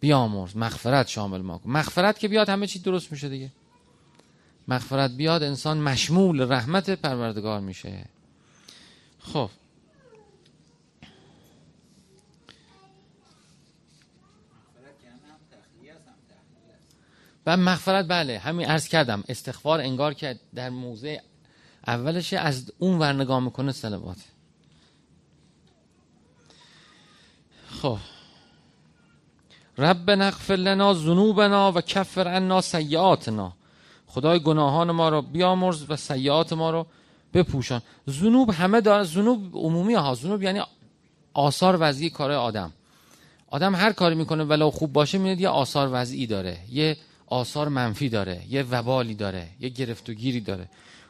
بیامرز. 0.00 0.56
مغفرت 0.56 1.08
شامل 1.08 1.40
ما 1.40 1.58
کن. 1.58 1.70
مغفرت 1.70 2.18
که 2.18 2.28
بیاد 2.28 2.48
همه 2.48 2.66
چی 2.66 2.78
درست 2.78 3.12
میشه 3.12 3.28
دیگه. 3.28 3.52
مغفرت 4.68 5.10
بیاد 5.10 5.42
انسان 5.42 5.78
مشمول 5.78 6.52
رحمت 6.52 6.90
پروردگار 6.90 7.60
میشه. 7.60 8.04
خب 9.18 9.50
و 17.46 17.56
مغفرت 17.56 18.08
بله 18.08 18.38
همین 18.38 18.66
عرض 18.66 18.88
کردم. 18.88 19.24
استغفار 19.28 19.80
انگار 19.80 20.14
که 20.14 20.38
در 20.54 20.70
موضع 20.70 21.18
اولش 21.86 22.32
از 22.32 22.72
اون 22.78 22.98
ور 22.98 23.12
نگاه 23.12 23.40
می‌کنه 23.40 23.72
سلوات 23.72 24.16
خب. 27.82 27.98
رب 29.78 30.10
نغفر 30.10 30.56
لنا 30.56 30.94
ذنوبنا 30.94 31.72
و 31.72 31.80
کفر 31.80 32.28
عنا 32.28 32.60
سیئاتنا. 32.60 33.52
خدای 34.06 34.40
گناهان 34.40 34.90
ما 34.90 35.08
رو 35.08 35.22
بیامرز 35.22 35.84
و 35.88 35.96
سیئات 35.96 36.52
ما 36.52 36.70
رو 36.70 36.86
بپوشان. 37.34 37.82
ذنوب 38.10 38.50
همه 38.50 38.80
داره 38.80 39.04
ذنوب 39.04 39.56
عمومی 39.56 39.94
ها. 39.94 40.14
ذنوب 40.14 40.42
یعنی 40.42 40.62
آثار 41.34 41.76
وضعی 41.80 42.10
کار 42.10 42.32
آدم. 42.32 42.72
آدم 43.46 43.74
هر 43.74 43.92
کاری 43.92 44.14
می‌کنه 44.14 44.44
ولو 44.44 44.70
خوب 44.70 44.92
باشه 44.92 45.18
میاد 45.18 45.40
یه 45.40 45.48
آثار 45.48 45.88
وضعی 45.92 46.26
داره. 46.26 46.58
یه 46.70 46.96
آثار 47.26 47.68
منفی 47.68 48.08
داره 48.08 48.42
یه 48.48 48.62
وبالی 48.62 49.14
داره 49.14 49.48
یه 49.60 49.68
گرفت 49.68 50.10
و 50.10 50.12
گیری 50.12 50.40
داره. 50.40 50.68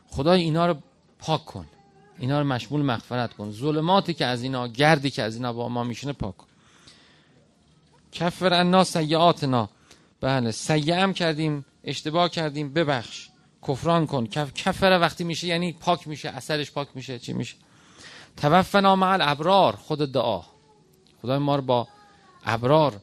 خدای 0.09 0.43
اینا 0.43 0.67
رو 0.67 0.77
پاک 1.19 1.45
کن. 1.45 1.67
اینا 2.19 2.41
رو 2.41 2.47
مشمول 2.47 2.83
مغفرت 2.83 3.35
کن. 3.35 3.51
ظلماتی 3.51 4.15
که 4.15 4.25
از 4.27 4.43
اینا 4.43 4.69
گردی 4.69 5.11
که 5.11 5.23
از 5.23 5.37
اینا 5.37 5.53
با 5.53 5.69
ما 5.69 5.85
میشینه 5.85 6.13
پاک 6.13 6.37
کن. 6.37 6.47
کفر 8.13 8.55
انا 8.55 8.85
سیعاتنا 8.85 9.69
بله 10.21 10.51
سیعه 10.51 11.13
کردیم 11.13 11.65
اشتباه 11.85 12.29
کردیم. 12.29 12.73
ببخش. 12.73 13.29
کفران 13.69 14.07
کن. 14.07 14.27
کف... 14.27 14.55
کفر 14.55 14.99
وقتی 15.01 15.25
میشه 15.25 15.47
یعنی 15.47 15.73
پاک 15.73 16.09
میشه 16.09 16.29
اثرش 16.29 16.73
پاک 16.73 16.89
میشه. 16.95 17.19
چی 17.19 17.33
میشه؟ 17.33 17.55
توفنا 18.37 18.97
مع 18.97 19.13
الابرار. 19.13 19.77
خود 19.77 20.13
دعا. 20.13 20.43
خدای 21.23 21.39
ما 21.39 21.57
رو 21.57 21.63
با 21.63 21.89
ابرار. 22.45 23.01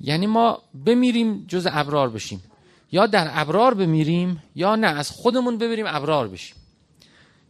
یعنی 0.00 0.26
ما 0.26 0.62
بمیریم 0.84 1.44
جز 1.48 1.68
ابرار 1.70 2.10
بشیم. 2.10 2.42
یا 2.92 3.06
در 3.06 3.30
ابرار 3.32 3.74
بمیریم 3.74 4.42
یا 4.54 4.76
نه 4.76 4.86
از 4.86 5.10
خودمون 5.10 5.58
ببریم 5.58 5.86
ابرار 5.88 6.28
بشیم. 6.28 6.56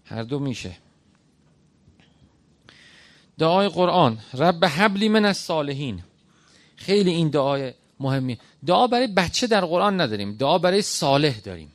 هر 0.04 0.22
دو 0.22 0.38
میشه. 0.38 0.76
دعای 3.38 3.68
قرآن 3.68 4.18
رب 4.34 4.64
حبلی 4.64 5.08
من 5.08 5.24
از 5.24 5.36
صالحین. 5.36 6.02
خیلی 6.76 7.10
این 7.10 7.28
دعای 7.28 7.72
مهمی. 8.00 8.38
دعا 8.66 8.86
برای 8.86 9.06
بچه 9.06 9.46
در 9.46 9.64
قرآن 9.64 10.00
نداریم 10.00 10.32
دعا 10.34 10.58
برای 10.58 10.82
صالح 10.82 11.38
داریم. 11.38 11.72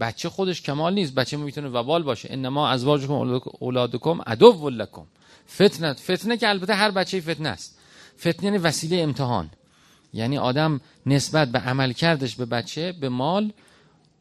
بچه 0.00 0.28
خودش 0.28 0.62
کمال 0.62 0.94
نیست 0.94 1.14
بچه 1.14 1.36
می‌تونه 1.36 1.68
وبال 1.68 2.02
باشه. 2.02 2.28
انما 2.32 2.68
ازواجکم 2.68 3.40
اولادکم 3.60 4.20
عدو 4.26 4.70
لکم. 4.70 5.06
فتنه 5.54 5.92
فتنه 5.92 6.36
که 6.36 6.48
البته 6.48 6.74
هر 6.74 6.90
بچه 6.90 7.20
فتنه 7.20 7.48
است. 7.48 7.78
فتنه 8.18 8.44
یعنی 8.44 8.58
وسیله 8.58 8.96
امتحان. 9.02 9.50
یعنی 10.12 10.38
آدم 10.38 10.80
نسبت 11.06 11.48
به 11.48 11.58
عمل 11.58 11.92
کردش 11.92 12.36
به 12.36 12.44
بچه 12.44 12.92
به 12.92 13.08
مال 13.08 13.52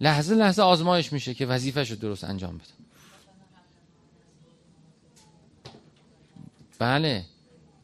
لحظه 0.01 0.35
لحظه 0.35 0.61
آزمایش 0.61 1.13
میشه 1.13 1.33
که 1.33 1.45
وظیفش 1.45 1.91
رو 1.91 1.95
درست 1.95 2.23
انجام 2.23 2.57
بده. 2.57 2.67
بله. 6.79 7.25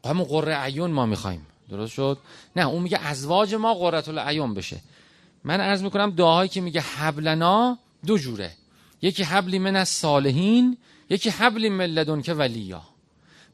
همون 0.06 0.24
قره 0.24 0.56
عیون 0.56 0.92
ما 0.92 1.06
می‌خوایم. 1.06 1.46
درست 1.70 1.94
شد؟ 1.94 2.18
نه 2.56 2.68
اون 2.68 2.84
میگه 2.84 3.00
ازواج 3.00 3.56
ما 3.56 3.74
قررت 3.74 4.10
العیون 4.10 4.54
بشه. 4.54 4.78
من 5.44 5.62
عرض 5.62 5.84
می‌کنم 5.84 6.12
دعاهایی 6.12 6.50
که 6.50 6.62
میگه 6.62 6.82
حبلنا 6.82 7.78
دو 8.06 8.18
جوره. 8.18 8.52
یکی 9.02 9.24
حبلی 9.24 9.60
من 9.60 9.76
از 9.76 9.90
صالحین 9.90 10.78
یکی 11.10 11.30
حبلی 11.30 11.70
ملدون 11.70 12.22
که 12.22 12.34
ولیا. 12.34 12.82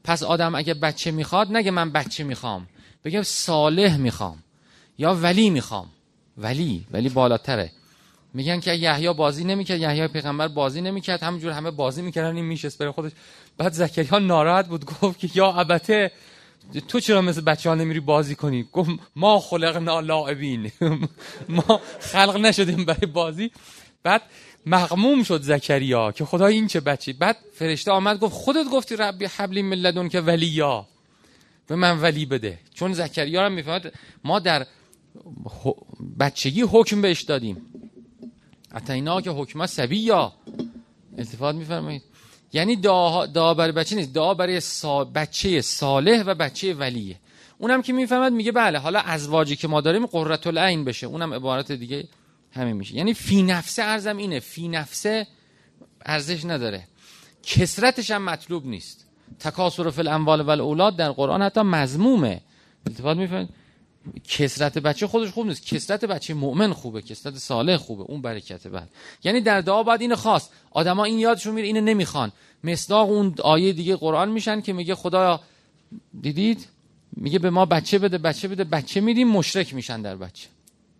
پس 0.04 0.22
آدم 0.22 0.54
اگه 0.54 0.74
بچه 0.74 1.10
می‌خواد 1.10 1.52
نگه 1.52 1.70
من 1.70 1.90
بچه 1.92 2.24
می‌خوام. 2.24 2.68
بگه 3.04 3.22
صالح 3.22 3.96
می‌خوام. 3.96 4.43
یا 4.98 5.14
ولی 5.14 5.50
می‌خوام. 5.50 5.90
ولی 6.38 6.86
ولی 6.90 7.08
بالاتره. 7.08 7.70
میگن 8.34 8.60
که 8.60 8.74
یحیی 8.74 9.12
بازی 9.12 9.44
نمی‌کرد 9.44 9.80
یحیی 9.80 10.08
پیغمبر 10.08 10.48
بازی 10.48 10.80
نمی‌کرد 10.80 11.22
همونجور 11.22 11.52
همه 11.52 11.70
بازی 11.70 12.02
می‌کردن 12.02 12.36
این 12.36 12.44
میشه 12.44 12.70
برای 12.78 12.92
خودش. 12.92 13.12
بعد 13.58 13.72
زکریا 13.72 14.18
ناراحت 14.18 14.68
بود 14.68 14.84
گفت 14.84 15.18
که 15.18 15.30
یا 15.34 15.52
ابته 15.52 16.10
تو 16.88 17.00
چرا 17.00 17.22
مثل 17.22 17.40
بچه 17.40 17.68
ها 17.68 17.74
نمیری 17.74 18.00
بازی 18.00 18.34
کنی؟ 18.34 18.68
گفت 18.72 18.90
ما 19.16 19.40
خلقنا 19.40 20.00
لاعبین. 20.00 20.72
ما 21.48 21.80
خلق 22.00 22.36
نشدیم 22.36 22.84
برای 22.84 23.06
بازی. 23.06 23.50
بعد 24.02 24.22
مغموم 24.66 25.22
شد 25.22 25.42
زکریا 25.42 26.12
که 26.12 26.24
خدا 26.24 26.46
این 26.46 26.66
چه 26.66 26.80
بچی. 26.80 27.12
بعد 27.12 27.36
فرشته 27.54 27.90
آمد 27.90 28.18
گفت 28.18 28.34
خودت 28.34 28.66
گفتی 28.72 28.96
ربی 28.96 29.24
حبلی 29.24 29.62
ملدون 29.62 30.08
که 30.08 30.20
ولیا. 30.20 30.86
به 31.66 31.76
من 31.76 32.00
ولی 32.00 32.26
بده. 32.26 32.58
چون 32.74 32.92
زکریا 32.92 33.42
رو 33.42 33.52
می‌فهمد 33.52 33.92
ما 34.24 34.38
در 34.38 34.66
بچگی 36.20 36.62
حکم 36.62 37.02
بهش 37.02 37.22
دادیم. 37.22 37.62
اتینا 38.74 39.20
که 39.20 39.30
حکم 39.30 39.66
سبی 39.66 39.98
یا 39.98 40.32
التفات 41.18 41.54
میفرمایید. 41.54 42.02
یعنی 42.52 42.76
دعا, 42.76 43.26
دعا 43.26 43.54
برای 43.54 43.72
بچه 43.72 43.96
نیست. 43.96 44.12
دعا 44.12 44.34
برای 44.34 44.60
بچه 45.14 45.60
صالح 45.60 46.22
و 46.26 46.34
بچه 46.34 46.74
ولیه. 46.74 47.16
اونم 47.58 47.82
که 47.82 47.92
می‌فهمد 47.92 48.32
میگه 48.32 48.52
بله 48.52 48.78
حالا 48.78 49.00
ازواجی 49.00 49.56
که 49.56 49.68
ما 49.68 49.80
داریم 49.80 50.06
قررت 50.06 50.46
العین 50.46 50.84
بشه. 50.84 51.06
اونم 51.06 51.34
عبارت 51.34 51.72
دیگه 51.72 52.08
همین 52.52 52.76
میشه. 52.76 52.94
یعنی 52.94 53.14
فی 53.14 53.42
نفسه 53.42 53.82
ارزم 53.82 54.16
اینه. 54.16 54.40
فی 54.40 54.68
نفسه 54.68 55.26
ارزش 56.06 56.44
نداره. 56.44 56.88
کسرتش 57.42 58.10
هم 58.10 58.24
مطلوب 58.24 58.66
نیست. 58.66 59.06
تکاسر 59.40 59.90
فی 59.90 60.00
الاموال 60.00 60.40
و 60.40 60.50
الاولاد 60.50 60.96
در 60.96 61.10
قرآن 61.10 61.42
حتی 61.42 61.60
مضمومه. 61.60 62.40
التفات 62.86 63.16
می‌فهمید 63.16 63.48
کسرت 64.28 64.78
بچه 64.78 65.06
خودش 65.06 65.30
خوب 65.30 65.46
نیست. 65.46 65.66
کسرت 65.66 66.04
بچه 66.04 66.34
مؤمن 66.34 66.72
خوبه 66.72 67.02
کسرت 67.02 67.38
صالح 67.38 67.76
خوبه. 67.76 68.02
اون 68.02 68.22
برکت 68.22 68.66
بعد. 68.66 68.90
یعنی 69.24 69.40
در 69.40 69.60
دعا 69.60 69.82
باید 69.82 70.00
اینو 70.00 70.16
خواست. 70.16 70.52
آدما 70.70 71.04
این 71.04 71.18
یادشون 71.18 71.54
میره 71.54 71.66
اینو 71.66 71.80
نمی‌خوان. 71.80 72.32
مصداق 72.64 73.10
اون 73.10 73.34
آیه 73.42 73.72
دیگه 73.72 73.96
قرآن 73.96 74.30
میشن 74.30 74.60
که 74.60 74.72
میگه 74.72 74.94
خدایا 74.94 75.40
دیدید؟ 76.20 76.68
میگه 77.16 77.38
به 77.38 77.50
ما 77.50 77.64
بچه 77.66 77.98
بده 77.98 78.18
بچه 78.18 78.48
بده. 78.48 78.64
بچه 78.64 79.00
میدیم 79.00 79.28
مشرک 79.28 79.74
میشن 79.74 80.02
در 80.02 80.16
بچه. 80.16 80.48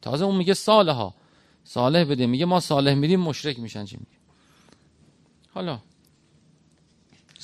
تازه 0.03 0.25
اون 0.25 0.37
میگه 0.37 0.55
صالح 0.55 0.93
ها 0.93 1.15
صالح 1.65 2.05
بده. 2.05 2.27
میگه 2.27 2.45
ما 2.45 2.61
صالح 2.61 2.95
میدیم 2.95 3.21
مشرک 3.21 3.59
میشن. 3.59 3.85
چی 3.85 3.97
میگه؟ 3.97 4.19
حالا 5.55 5.79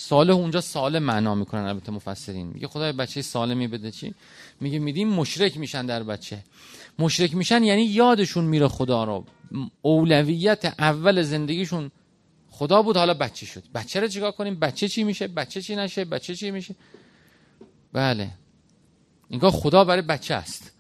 صالح 0.00 0.34
اونجا 0.34 0.60
سالم 0.60 1.02
معنا 1.02 1.34
می‌کنن 1.34 1.60
البته 1.60 1.92
مفسرین. 1.92 2.46
میگه 2.46 2.68
خدای 2.68 2.92
بچه 2.92 3.22
سالمی 3.22 3.68
بده 3.68 3.90
چی؟ 3.90 4.14
میگه 4.60 4.78
میدیم 4.78 5.08
مشرک 5.08 5.56
میشن 5.56 5.86
در 5.86 6.02
بچه. 6.02 6.44
مشرک 6.98 7.34
میشن 7.34 7.64
یعنی 7.64 7.82
یادشون 7.82 8.44
میره 8.44 8.68
خدا 8.68 9.04
رو. 9.04 9.24
اولویت 9.82 10.74
اول 10.78 11.22
زندگیشون 11.22 11.90
خدا 12.50 12.82
بود 12.82 12.96
حالا 12.96 13.14
بچه 13.14 13.46
شد. 13.46 13.62
بچه 13.74 14.00
رو 14.00 14.08
چیکار 14.08 14.32
کنیم؟ 14.32 14.54
بچه 14.54 14.88
چی 14.88 15.04
میشه؟ 15.04 15.28
بچه 15.28 15.62
چی 15.62 15.76
نشه؟ 15.76 16.04
بچه 16.04 16.34
چی 16.34 16.50
میشه؟ 16.50 16.74
بله. 17.92 18.30
اینگاه 19.28 19.50
خدا 19.50 19.84
برای 19.84 20.02
بچه 20.02 20.34
است. 20.34 20.72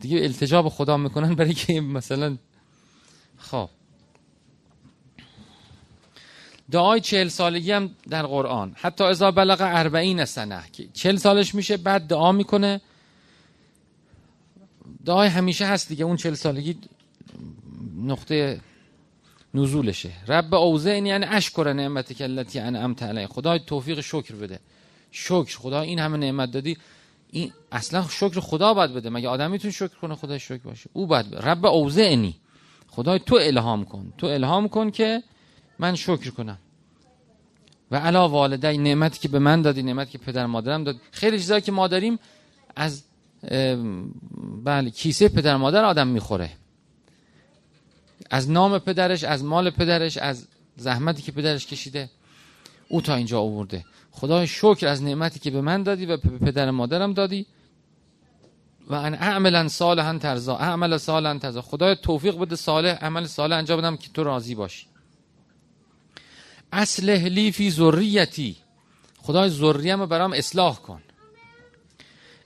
دیگه 0.00 0.18
التجا 0.18 0.62
به 0.62 0.70
خدا 0.70 0.96
می‌کنن 0.96 1.34
برای 1.34 1.54
که 1.54 1.80
مثلا 1.80 2.36
خب. 3.38 3.68
دعای 6.70 7.00
چهل 7.00 7.28
سالگی 7.28 7.72
هم 7.72 7.90
در 8.08 8.26
قرآن. 8.26 8.72
حتی 8.76 9.04
ازا 9.04 9.30
بلغ 9.30 9.58
اربعین 9.60 10.24
سنه. 10.24 10.62
که 10.72 10.88
چهل 10.92 11.16
سالش 11.16 11.54
میشه 11.54 11.76
بعد 11.76 12.06
دعا 12.06 12.32
می‌کنه. 12.32 12.80
دعای 15.04 15.28
همیشه 15.28 15.66
هست 15.66 15.88
دیگه. 15.88 16.04
اون 16.04 16.16
چهل 16.16 16.34
سالگی 16.34 16.78
نقطه 18.04 18.60
نزولشه. 19.54 20.10
رب 20.28 20.54
این 20.54 21.06
یعنی 21.06 21.24
اشکر 21.24 21.72
نعمت 21.76 22.12
کلتی 22.12 22.58
انعمت 22.58 23.02
علی 23.02 23.26
خدای 23.26 23.60
توفیق 23.66 24.00
شکر 24.00 24.34
بده. 24.34 24.60
شکر. 25.10 25.58
خدا 25.58 25.80
این 25.80 25.98
همه 25.98 26.16
نعمت 26.16 26.50
دادی. 26.50 26.76
این 27.30 27.52
اصلا 27.72 28.06
شکر 28.10 28.40
خدا 28.40 28.74
باید 28.74 28.94
بده. 28.94 29.10
مگه 29.10 29.28
آدم 29.28 29.50
می‌تونه 29.50 29.72
شکر 29.72 29.96
کنه 30.02 30.14
خدا 30.14 30.38
شکر 30.38 30.62
باشه؟ 30.64 30.90
او 30.92 31.06
باید 31.06 31.30
بده. 31.30 31.40
رب 31.40 31.66
اینی 31.66 32.36
خدای 32.88 33.18
تو 33.18 33.36
الهام 33.36 33.84
کن. 33.84 34.12
تو 34.18 34.26
الهام 34.26 34.68
کن 34.68 34.90
که 34.90 35.22
من 35.78 35.94
شکر 35.94 36.30
کنم. 36.30 36.58
و 37.90 37.96
علا 37.96 38.28
والده 38.28 38.76
نعمتی 38.76 39.18
که 39.20 39.28
به 39.28 39.38
من 39.38 39.62
دادی 39.62 39.82
نعمتی 39.82 40.10
که 40.12 40.18
پدر 40.18 40.46
مادرم 40.46 40.84
داد. 40.84 40.96
خیلی 41.10 41.38
چیزایی 41.38 41.60
که 41.60 41.72
ما 41.72 41.88
داریم 41.88 42.18
از 42.76 43.04
بله 44.64 44.90
کیسه 44.90 45.28
پدر 45.28 45.56
مادر 45.56 45.84
آدم 45.84 46.08
می‌خوره. 46.08 46.50
از 48.30 48.50
نام 48.50 48.78
پدرش 48.78 49.24
از 49.24 49.44
مال 49.44 49.70
پدرش 49.70 50.16
از 50.16 50.48
زحمتی 50.76 51.22
که 51.22 51.32
پدرش 51.32 51.66
کشیده 51.66 52.10
او 52.88 53.00
تا 53.00 53.14
اینجا 53.14 53.40
آورده. 53.40 53.84
خدای 54.10 54.46
شکر 54.46 54.86
از 54.86 55.02
نعمتی 55.02 55.40
که 55.40 55.50
به 55.50 55.60
من 55.60 55.82
دادی 55.82 56.06
و 56.06 56.16
به 56.16 56.38
پدر 56.38 56.70
مادرم 56.70 57.12
دادی. 57.12 57.46
و 58.88 58.94
ان 58.94 59.14
اعملا 59.14 59.68
صالحا 59.68 60.18
ترزا 60.18 60.56
اعمل 60.56 60.98
صالحا 60.98 61.38
ترزا 61.38 61.62
خدای 61.62 61.96
توفیق 61.96 62.38
بده 62.38 62.56
صالح 62.56 63.04
عمل 63.04 63.26
صالح 63.26 63.56
انجام 63.56 63.78
بدم 63.78 63.96
که 63.96 64.08
تو 64.14 64.24
راضی 64.24 64.54
باشی. 64.54 64.86
اصل 66.72 67.10
لی 67.10 67.52
فی 67.52 67.70
ذریتی. 67.70 68.56
خدای 69.22 69.50
ذریم 69.50 70.06
برام 70.06 70.32
اصلاح 70.32 70.76
کن. 70.76 71.02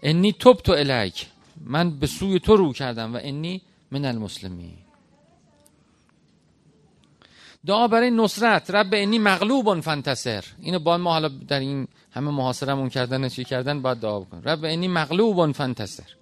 انی 0.02 0.32
توب 0.32 0.56
تو 0.56 0.72
الیک. 0.72 1.26
من 1.64 1.98
به 1.98 2.06
سوی 2.06 2.40
تو 2.40 2.56
رو 2.56 2.72
کردم 2.72 3.14
و 3.14 3.18
انی 3.22 3.62
من 3.90 4.04
المسلمین. 4.04 4.76
دعا 7.66 7.88
برای 7.88 8.10
نصرت. 8.10 8.70
رب 8.70 8.90
انی 8.92 9.18
مغلوب 9.18 9.80
فنتصر 9.80 10.44
اینو 10.60 10.78
با 10.78 10.98
ما 10.98 11.12
حالا 11.12 11.28
در 11.28 11.60
این 11.60 11.88
همه 12.12 12.30
محاصرمون 12.30 12.88
کردن 12.88 13.28
چی 13.28 13.44
کردن 13.44 13.82
باید 13.82 13.98
دعا 13.98 14.20
بکن. 14.20 14.42
رب 14.42 14.64
انی 14.64 14.88
مغلوب 14.88 15.52
فنتصر 15.52 16.16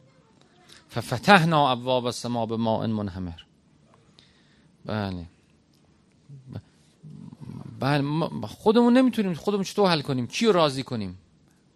ففتحنا 0.88 1.70
ابواب 1.70 2.06
السما 2.06 2.46
به 2.46 2.56
ماء 2.56 2.86
منهمر. 2.86 3.40
بله. 4.86 5.26
بله 7.78 8.28
خودمون 8.46 8.92
نمی‌تونیم 8.92 9.34
خودمون 9.34 9.64
چطور 9.64 9.90
حل 9.90 10.00
کنیم؟ 10.00 10.26
کی 10.26 10.46
رو 10.46 10.52
راضی 10.52 10.82
کنیم؟ 10.82 11.18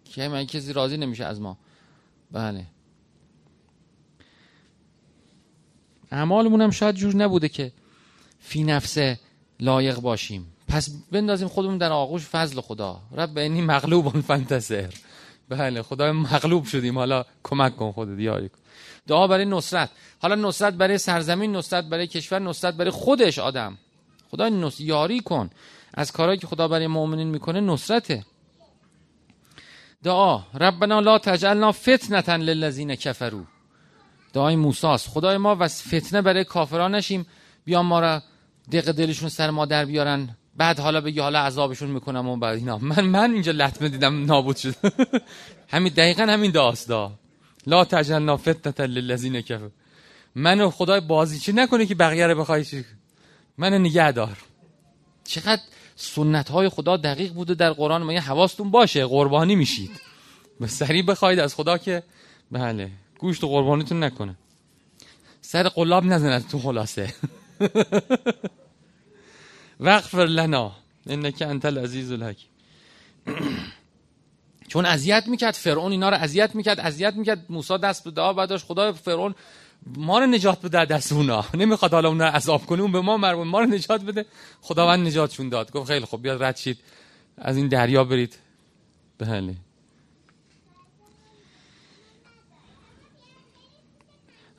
که 0.05 0.27
من 0.27 0.43
کسی 0.45 0.73
راضی 0.73 0.97
نمیشه 0.97 1.25
از 1.25 1.41
ما. 1.41 1.57
بله. 2.31 2.65
اعمالمون 6.11 6.61
هم 6.61 6.71
شاید 6.71 6.95
جور 6.95 7.15
نبوده 7.15 7.49
که 7.49 7.71
فی 8.39 8.63
نفسه 8.63 9.19
لایق 9.59 9.99
باشیم. 9.99 10.47
پس 10.67 10.89
بندازیم 11.11 11.47
خودمون 11.47 11.77
در 11.77 11.91
آغوش 11.91 12.21
فضل 12.21 12.61
خدا. 12.61 13.01
رب 13.11 13.37
اینی 13.37 13.61
مغلوب 13.61 14.21
فنتصر 14.21 14.93
بله 15.49 15.81
خدای 15.81 16.11
مغلوب 16.11 16.65
شدیم. 16.65 16.97
حالا 16.97 17.25
کمک 17.43 17.75
کن 17.75 17.91
خودت 17.91 18.19
یاری 18.19 18.49
کن. 18.49 18.59
دعا 19.07 19.27
برای 19.27 19.45
نصرت. 19.45 19.89
حالا 20.19 20.35
نصرت 20.35 20.73
برای 20.73 20.97
سرزمین 20.97 21.55
نصرت 21.55 21.85
برای 21.85 22.07
کشور 22.07 22.39
نصرت 22.39 22.73
برای 22.73 22.91
خودش 22.91 23.39
آدم. 23.39 23.77
خدا 24.31 24.49
نص... 24.49 24.79
یاری 24.79 25.19
کن. 25.19 25.49
از 25.93 26.11
کارهایی 26.11 26.39
که 26.39 26.47
خدا 26.47 26.67
برای 26.67 26.87
مؤمنین 26.87 27.27
می‌کنه 27.27 27.61
نصرته. 27.61 28.25
دعا 30.03 30.43
ربنا 30.53 30.99
لا 30.99 31.17
تجعلنا 31.17 31.71
فتنه 31.71 32.37
للذین 32.37 32.95
کفروا. 32.95 33.43
دعای 34.33 34.55
موسی 34.55 34.97
خدای 34.97 35.37
ما 35.37 35.57
و 35.59 35.67
فتنه 35.67 36.21
برای 36.21 36.43
کافران 36.43 36.95
نشیم. 36.95 37.25
بیام 37.65 37.85
ما 37.85 37.99
را 37.99 38.21
دق 38.71 38.91
دلشون 38.91 39.29
سر 39.29 39.49
ما 39.49 39.65
در 39.65 39.85
بیارن. 39.85 40.29
بعد 40.55 40.79
حالا 40.79 41.01
بگی 41.01 41.19
حالا 41.19 41.39
عذابشون 41.39 41.89
می‌کنم 41.89 42.27
و 42.27 42.37
بعد 42.37 42.57
اینا. 42.57 42.77
من 42.77 43.05
من 43.05 43.33
اینجا 43.33 43.51
لطمه 43.51 43.89
دیدم 43.89 44.25
نابود 44.25 44.55
شد. 44.55 44.75
همین 45.73 45.93
دقیقا 45.93 46.23
همین 46.23 46.51
داستا 46.51 47.11
لا 47.67 47.85
تجلنا 47.85 48.37
فتنه 48.37 48.87
للذین 48.87 49.41
کفر 49.41 49.69
منو 50.35 50.69
خدای 50.69 50.99
بازیچی 50.99 51.53
نکنه 51.53 51.85
که 51.85 51.95
بقیه 51.95 52.27
رو 52.27 52.39
بخوای 52.39 52.65
منو 53.57 53.77
نگه 53.77 54.11
دار 54.11 54.37
چقدر 55.23 55.61
سنت 55.95 56.49
های 56.49 56.69
خدا 56.69 56.97
دقیق 56.97 57.33
بوده 57.33 57.53
در 57.53 57.71
قرآن. 57.71 58.03
ما 58.03 58.11
حواستون 58.11 58.71
باشه؟ 58.71 59.05
قربانی 59.05 59.55
میشید. 59.55 59.91
به 60.59 60.67
سریع 60.67 61.03
بخواید 61.05 61.39
از 61.39 61.55
خدا 61.55 61.77
که 61.77 62.03
بله 62.51 62.91
گوشت 63.19 63.43
قربانیتون 63.43 64.03
نکنه. 64.03 64.35
سر 65.41 65.69
قلاب 65.69 66.05
نزند 66.05 66.47
تو 66.47 66.59
خلاصه. 66.59 67.13
وغفر 69.79 70.25
لنا. 70.25 70.71
انک 71.07 71.41
انت 71.41 71.65
العزیز 71.65 72.11
الحکیم. 72.11 72.49
چون 74.67 74.85
اذیت 74.85 75.27
می‌کرد 75.27 75.53
فرعون 75.53 75.91
اینا 75.91 76.09
رو 76.09 76.15
اذیت 76.15 76.55
می‌کرد 76.55 76.79
اذیت 76.79 77.13
می‌کرد. 77.13 77.45
موسی 77.49 77.77
دست 77.77 78.03
به 78.03 78.11
دعا 78.11 78.33
بعدش 78.33 78.63
خدا 78.63 78.93
فرعون 78.93 79.35
ما 79.97 80.19
رو 80.19 80.25
نجات 80.25 80.61
بده 80.61 80.85
دست 80.85 81.11
اونا. 81.11 81.45
نمی‌خواد 81.53 81.91
حالا 81.91 82.09
اونا 82.09 82.25
عذاب 82.25 82.65
کنه. 82.65 82.81
اون 82.81 82.91
به 82.91 83.01
ما 83.01 83.17
مربوط. 83.17 83.47
ما 83.47 83.59
رو 83.59 83.65
نجات 83.65 84.01
بده. 84.01 84.25
خداوند 84.61 85.07
نجاتشون 85.07 85.49
داد. 85.49 85.71
گفت 85.71 85.87
خیلی 85.87 86.05
خب 86.05 86.21
بیاد 86.21 86.43
رد 86.43 86.57
شید 86.57 86.79
از 87.37 87.57
این 87.57 87.67
دریا 87.67 88.03
برید. 88.03 88.37
بله. 89.17 89.55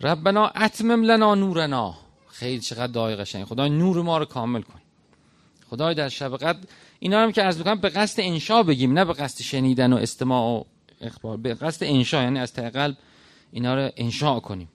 ربنا 0.01 0.47
اتمم 0.49 1.03
لنا 1.03 1.35
نورنا. 1.35 1.95
خیلی 2.29 2.61
چقدر 2.61 2.93
دعای 2.93 3.17
قشنگ. 3.17 3.45
خدای 3.45 3.71
نور 3.71 4.03
ما 4.03 4.19
رو 4.19 4.25
کامل 4.25 4.63
کن. 4.63 4.81
خدای 5.71 5.95
در 5.95 6.09
شب 6.09 6.37
قدر. 6.37 6.59
اینا 6.99 7.23
هم 7.23 7.33
که 7.33 7.43
از 7.43 7.59
بکنم 7.59 7.81
به 7.81 7.89
قصد 7.89 8.21
انشا 8.21 8.63
بگیم. 8.63 8.93
نه 8.93 9.05
به 9.05 9.13
قصد 9.13 9.43
شنیدن 9.43 9.93
و 9.93 9.97
استماع 9.97 10.61
و 10.61 10.65
اخبار. 11.01 11.37
به 11.37 11.55
قصد 11.55 11.85
انشا 11.85 12.23
یعنی 12.23 12.39
از 12.39 12.53
ته 12.53 12.71
قلب 12.71 12.97
اینا 13.53 13.75
رو 13.75 13.91
انشا 13.97 14.41
کنیم. 14.41 14.69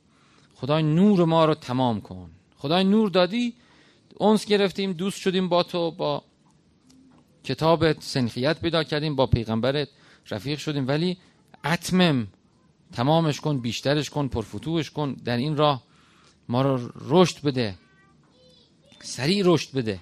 خدای 0.62 0.84
نور 0.84 1.26
ما 1.26 1.45
رو 1.45 1.56
تمام 1.56 2.02
کن. 2.02 2.32
خدای 2.58 2.84
نور 2.84 3.10
دادی 3.10 3.54
اونس 4.17 4.45
گرفتیم 4.45 4.93
دوست 4.93 5.19
شدیم 5.19 5.50
با 5.50 5.63
تو 5.63 5.91
با 5.91 6.24
کتابت 7.43 8.04
سنخیت 8.04 8.62
پیدا 8.62 8.84
کردیم 8.84 9.15
با 9.15 9.28
پیغمبرت 9.28 9.88
رفیق 10.32 10.60
شدیم. 10.60 10.88
ولی 10.88 11.17
اتمم 11.65 12.28
تمامش 12.93 13.39
کن 13.41 13.60
بیشترش 13.60 14.10
کن 14.10 14.28
پرفتوش 14.28 14.91
کن 14.91 15.13
در 15.13 15.38
این 15.38 15.58
راه 15.58 15.84
ما 16.50 16.62
رو 16.62 16.91
رشد 16.95 17.41
بده 17.41 17.76
سریع 19.02 19.43
رشد 19.45 19.78
بده. 19.78 20.00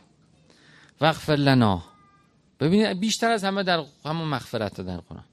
وقف 1.02 1.30
لنا. 1.30 1.84
ببین 2.60 2.94
بیشتر 2.94 3.32
از 3.32 3.44
همه 3.44 3.64
در 3.64 3.84
همون 4.06 4.28
مغفرت 4.28 4.82
در 4.82 4.98
قرآن. 4.98 5.24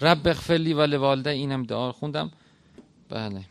رب 0.00 0.28
اغفر 0.28 0.52
و 0.52 0.82
لوالده 0.82 1.30
اینم 1.30 1.62
دعا 1.62 1.92
خوندم. 1.92 2.30
بله. 3.08 3.44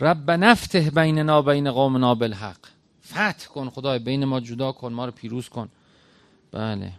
رب 0.00 0.30
نفته 0.30 0.90
بیننا 0.90 1.42
بین 1.42 1.70
قومنا 1.70 2.14
بالحق. 2.14 2.58
فتح 3.06 3.46
کن 3.46 3.70
خدای 3.70 3.98
بین 3.98 4.24
ما 4.24 4.40
جدا 4.40 4.72
کن 4.72 4.92
ما 4.92 5.04
رو 5.04 5.10
پیروز 5.10 5.48
کن. 5.48 5.68
بله. 6.52 6.92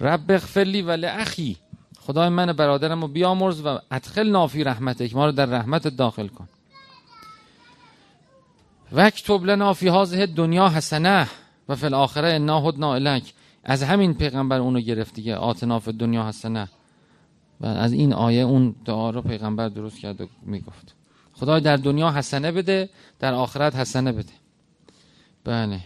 رب 0.00 0.30
اغفر 0.30 0.82
و 0.86 1.06
اخی 1.06 1.56
خدای 2.00 2.28
من 2.28 2.52
برادرم 2.52 3.00
رو 3.00 3.08
بیامرز 3.08 3.60
و 3.60 3.78
ادخل 3.90 4.30
نافی 4.30 4.64
رحمتک 4.64 5.14
ما 5.14 5.26
رو 5.26 5.32
در 5.32 5.46
رحمت 5.46 5.88
داخل 5.88 6.28
کن. 6.28 6.48
وکتب 8.92 9.44
لنا 9.44 9.72
فی 9.72 9.88
هذه 9.88 10.26
دنیا 10.26 10.68
حسنه 10.68 11.28
و 11.68 11.76
فی 11.76 11.86
الاخره 11.86 12.28
انا 12.28 12.60
هدنا 12.60 12.94
الک 12.94 13.34
از 13.64 13.82
همین 13.82 14.14
پیغمبر 14.14 14.58
اونو 14.58 14.80
گرفت 14.80 15.14
دیگه 15.14 15.52
فی 15.78 15.92
دنیا 15.92 16.28
حسنه. 16.28 16.68
و 17.62 17.66
از 17.66 17.92
این 17.92 18.12
آیه 18.12 18.42
اون 18.42 18.74
دعا 18.84 19.10
رو 19.10 19.22
پیغمبر 19.22 19.68
درست 19.68 19.98
کرد 19.98 20.20
و 20.20 20.26
می‌گفت. 20.42 20.94
خدای 21.32 21.60
در 21.60 21.76
دنیا 21.76 22.10
حسنه 22.10 22.52
بده 22.52 22.90
در 23.18 23.34
آخرت 23.34 23.76
حسنه 23.76 24.12
بده. 24.12 24.32
بله. 25.44 25.80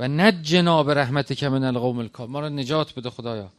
و 0.00 0.08
نجنا 0.08 0.82
به 0.82 0.94
رحمت 0.94 1.42
من 1.42 1.64
القوم 1.64 1.98
الکافر 1.98 2.32
ما 2.32 2.40
را 2.40 2.48
نجات 2.48 2.94
بده 2.94 3.10
خدایا. 3.10 3.50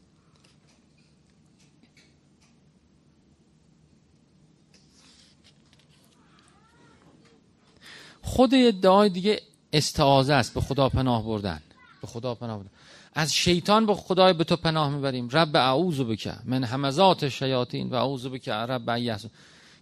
خود 8.39 8.53
ادعای 8.53 9.09
دیگه 9.09 9.41
استعاذه 9.73 10.33
است 10.33 10.53
به 10.53 10.61
خدا 10.61 10.89
پناه 10.89 11.25
بردن. 11.25 11.61
به 12.01 12.07
خدا 12.07 12.35
پناه 12.35 12.57
بردن. 12.57 12.69
از 13.13 13.33
شیطان 13.33 13.85
به 13.85 13.95
خدای 13.95 14.33
به 14.33 14.43
تو 14.43 14.55
پناه 14.55 14.89
می‌بریم. 14.89 15.29
رب 15.29 15.55
اعوذ 15.55 16.01
بک 16.01 16.35
من 16.45 16.63
همزات 16.63 17.29
شیاطین 17.29 17.89
و 17.89 17.95
اعوذ 17.95 18.25
بک 18.27 18.49
رب 18.49 18.89
ایحس 18.89 19.25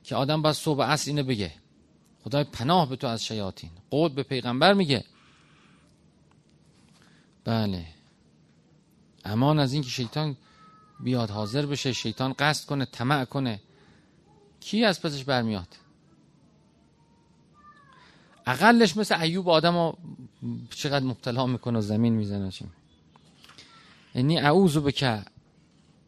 که 0.04 0.16
آدم 0.16 0.42
باید 0.42 0.56
صبح 0.56 0.80
اصل 0.80 1.12
اینو 1.12 1.24
بگه. 1.24 1.54
خدای 2.24 2.44
پناه 2.44 2.90
به 2.90 2.96
تو 2.96 3.08
از 3.08 3.26
شیاطین. 3.26 3.70
قول 3.90 4.10
به 4.10 4.24
پیغمبر 4.24 4.74
میگه. 4.74 5.04
بله. 7.44 7.86
امان 9.26 9.60
از 9.60 9.74
اینکه 9.74 9.90
شیطان 9.90 10.38
بیاد 11.00 11.30
حاضر 11.30 11.66
بشه 11.66 11.94
شیطان 11.94 12.34
قصد 12.40 12.66
کنه 12.66 12.86
طمع 12.86 13.26
کنه. 13.26 13.60
کی 14.60 14.86
از 14.86 15.02
پسش 15.02 15.24
برمیاد؟ 15.24 15.68
اقلش 18.48 18.98
مثل 18.98 19.22
ایوب 19.22 19.50
آدم 19.50 19.94
چقدر 20.76 21.06
مبتلا 21.06 21.46
می‌کنه 21.46 21.80
و 21.80 21.82
زمین 21.82 22.14
می‌زنه. 22.14 22.52
چیم 22.52 22.72
یعنی 24.16 24.40
اعوذ 24.40 24.78
بک 24.78 25.24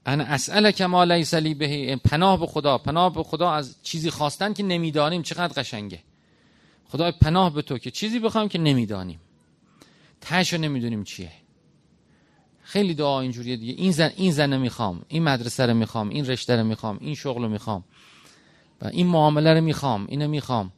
انا 0.05 0.23
اسالک 0.23 0.81
ما 0.81 1.03
لیس 1.03 1.33
لی 1.33 1.53
به 1.53 1.95
پناه 1.95 2.39
به 2.39 2.47
خدا 2.47 2.77
پناه 2.77 3.13
به 3.13 3.23
خدا 3.23 3.51
از 3.51 3.75
چیزی 3.83 4.09
خواستن 4.09 4.53
که 4.53 4.63
نمی‌دانیم 4.63 5.21
چقدر 5.21 5.61
قشنگه. 5.61 5.99
خدای 6.89 7.11
پناه 7.11 7.53
به 7.53 7.61
تو 7.61 7.77
که 7.77 7.91
چیزی 7.91 8.19
بخوایم 8.19 8.47
که 8.49 8.59
نمی‌دانیم. 8.59 9.19
تهش 10.21 10.53
نمی‌دونیم 10.53 11.03
چیه. 11.03 11.31
خیلی 12.63 12.93
دعا 12.93 13.21
اینجوریه 13.21 13.57
دیگه. 13.57 13.73
این 13.73 13.91
زن 13.91 14.11
این 14.15 14.31
زن 14.31 14.57
می‌خوام 14.57 15.01
این 15.07 15.23
مدرسه 15.23 15.65
رو 15.65 15.73
می‌خوام 15.73 16.09
این 16.09 16.25
رشته 16.25 16.55
رو 16.55 16.63
می‌خوام 16.63 16.97
این 17.01 17.15
شغل 17.15 17.41
رو 17.41 17.49
می‌خوام. 17.49 17.83
و 18.81 18.87
این 18.87 19.07
معامله 19.07 19.53
رو 19.53 19.61
می‌خوام 19.61 20.05
اینو 20.09 20.27
می‌خوام. 20.27 20.71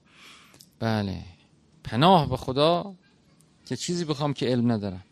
بله. 0.80 1.24
پناه 1.83 2.29
به 2.29 2.37
خدا 2.37 2.95
که 3.65 3.75
چیزی 3.75 4.05
بخوام 4.05 4.33
که 4.33 4.45
علم 4.45 4.71
ندارم. 4.71 5.03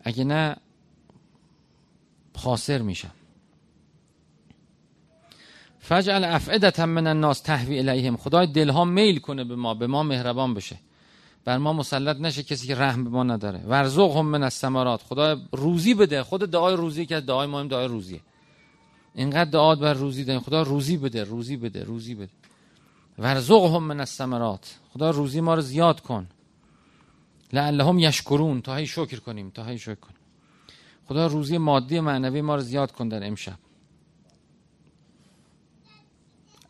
اگه 0.00 0.24
نه 0.24 0.56
خاسر 2.36 2.82
میشم. 2.82 3.10
فجعل 5.80 6.24
افعدت 6.24 6.80
من 6.80 7.06
الناس 7.06 7.40
تهوی 7.40 7.78
الیهم. 7.78 8.16
خدای 8.16 8.46
دلها 8.46 8.84
میل 8.84 9.18
کنه 9.18 9.44
به 9.44 9.56
ما 9.56 9.74
به 9.74 9.86
ما 9.86 10.02
مهربان 10.02 10.54
بشه. 10.54 10.76
بر 11.44 11.58
ما 11.58 11.72
مسلط 11.72 12.16
نشه 12.20 12.42
کسی 12.42 12.66
که 12.66 12.74
رحم 12.74 13.04
به 13.04 13.10
ما 13.10 13.22
نداره. 13.22 13.58
ورزقهم 13.58 14.26
من 14.26 14.42
الثمرات. 14.42 15.02
خدای 15.02 15.36
روزی 15.52 15.94
بده. 15.94 16.22
خود 16.22 16.50
دعای 16.50 16.76
روزی 16.76 17.06
که 17.06 17.20
دعای 17.20 17.46
مهم 17.46 17.68
دعای 17.68 17.88
روزیه. 17.88 18.20
اینقدر 19.14 19.50
دعا 19.50 19.74
بر 19.74 19.94
روزی 19.94 20.24
داریم. 20.24 20.42
خدا 20.42 20.62
روزی 20.62 20.96
بده 20.96 21.24
روزی 21.24 21.56
بده 21.56 21.84
روزی 21.84 22.14
بده. 22.14 22.32
ورزقهم 23.18 23.82
من 23.82 24.00
الثمرات. 24.00 24.74
خدا 24.96 25.10
روزی 25.10 25.40
ما 25.40 25.54
رو 25.54 25.60
زیاد 25.60 26.00
کن. 26.00 26.28
لعلهم 27.52 27.98
یشکرون. 27.98 28.62
تا 28.62 28.76
هی 28.76 28.86
شکر 28.86 29.18
کنیم 29.20 29.50
تا 29.50 29.64
هی 29.64 29.78
شکر 29.78 29.94
کنیم. 29.94 30.20
خدا 31.08 31.26
روزی 31.26 31.58
مادی 31.58 32.00
معنوی 32.00 32.40
ما 32.40 32.54
رو 32.54 32.60
زیاد 32.60 32.92
کن 32.92 33.08
در 33.08 33.26
امشب. 33.26 33.58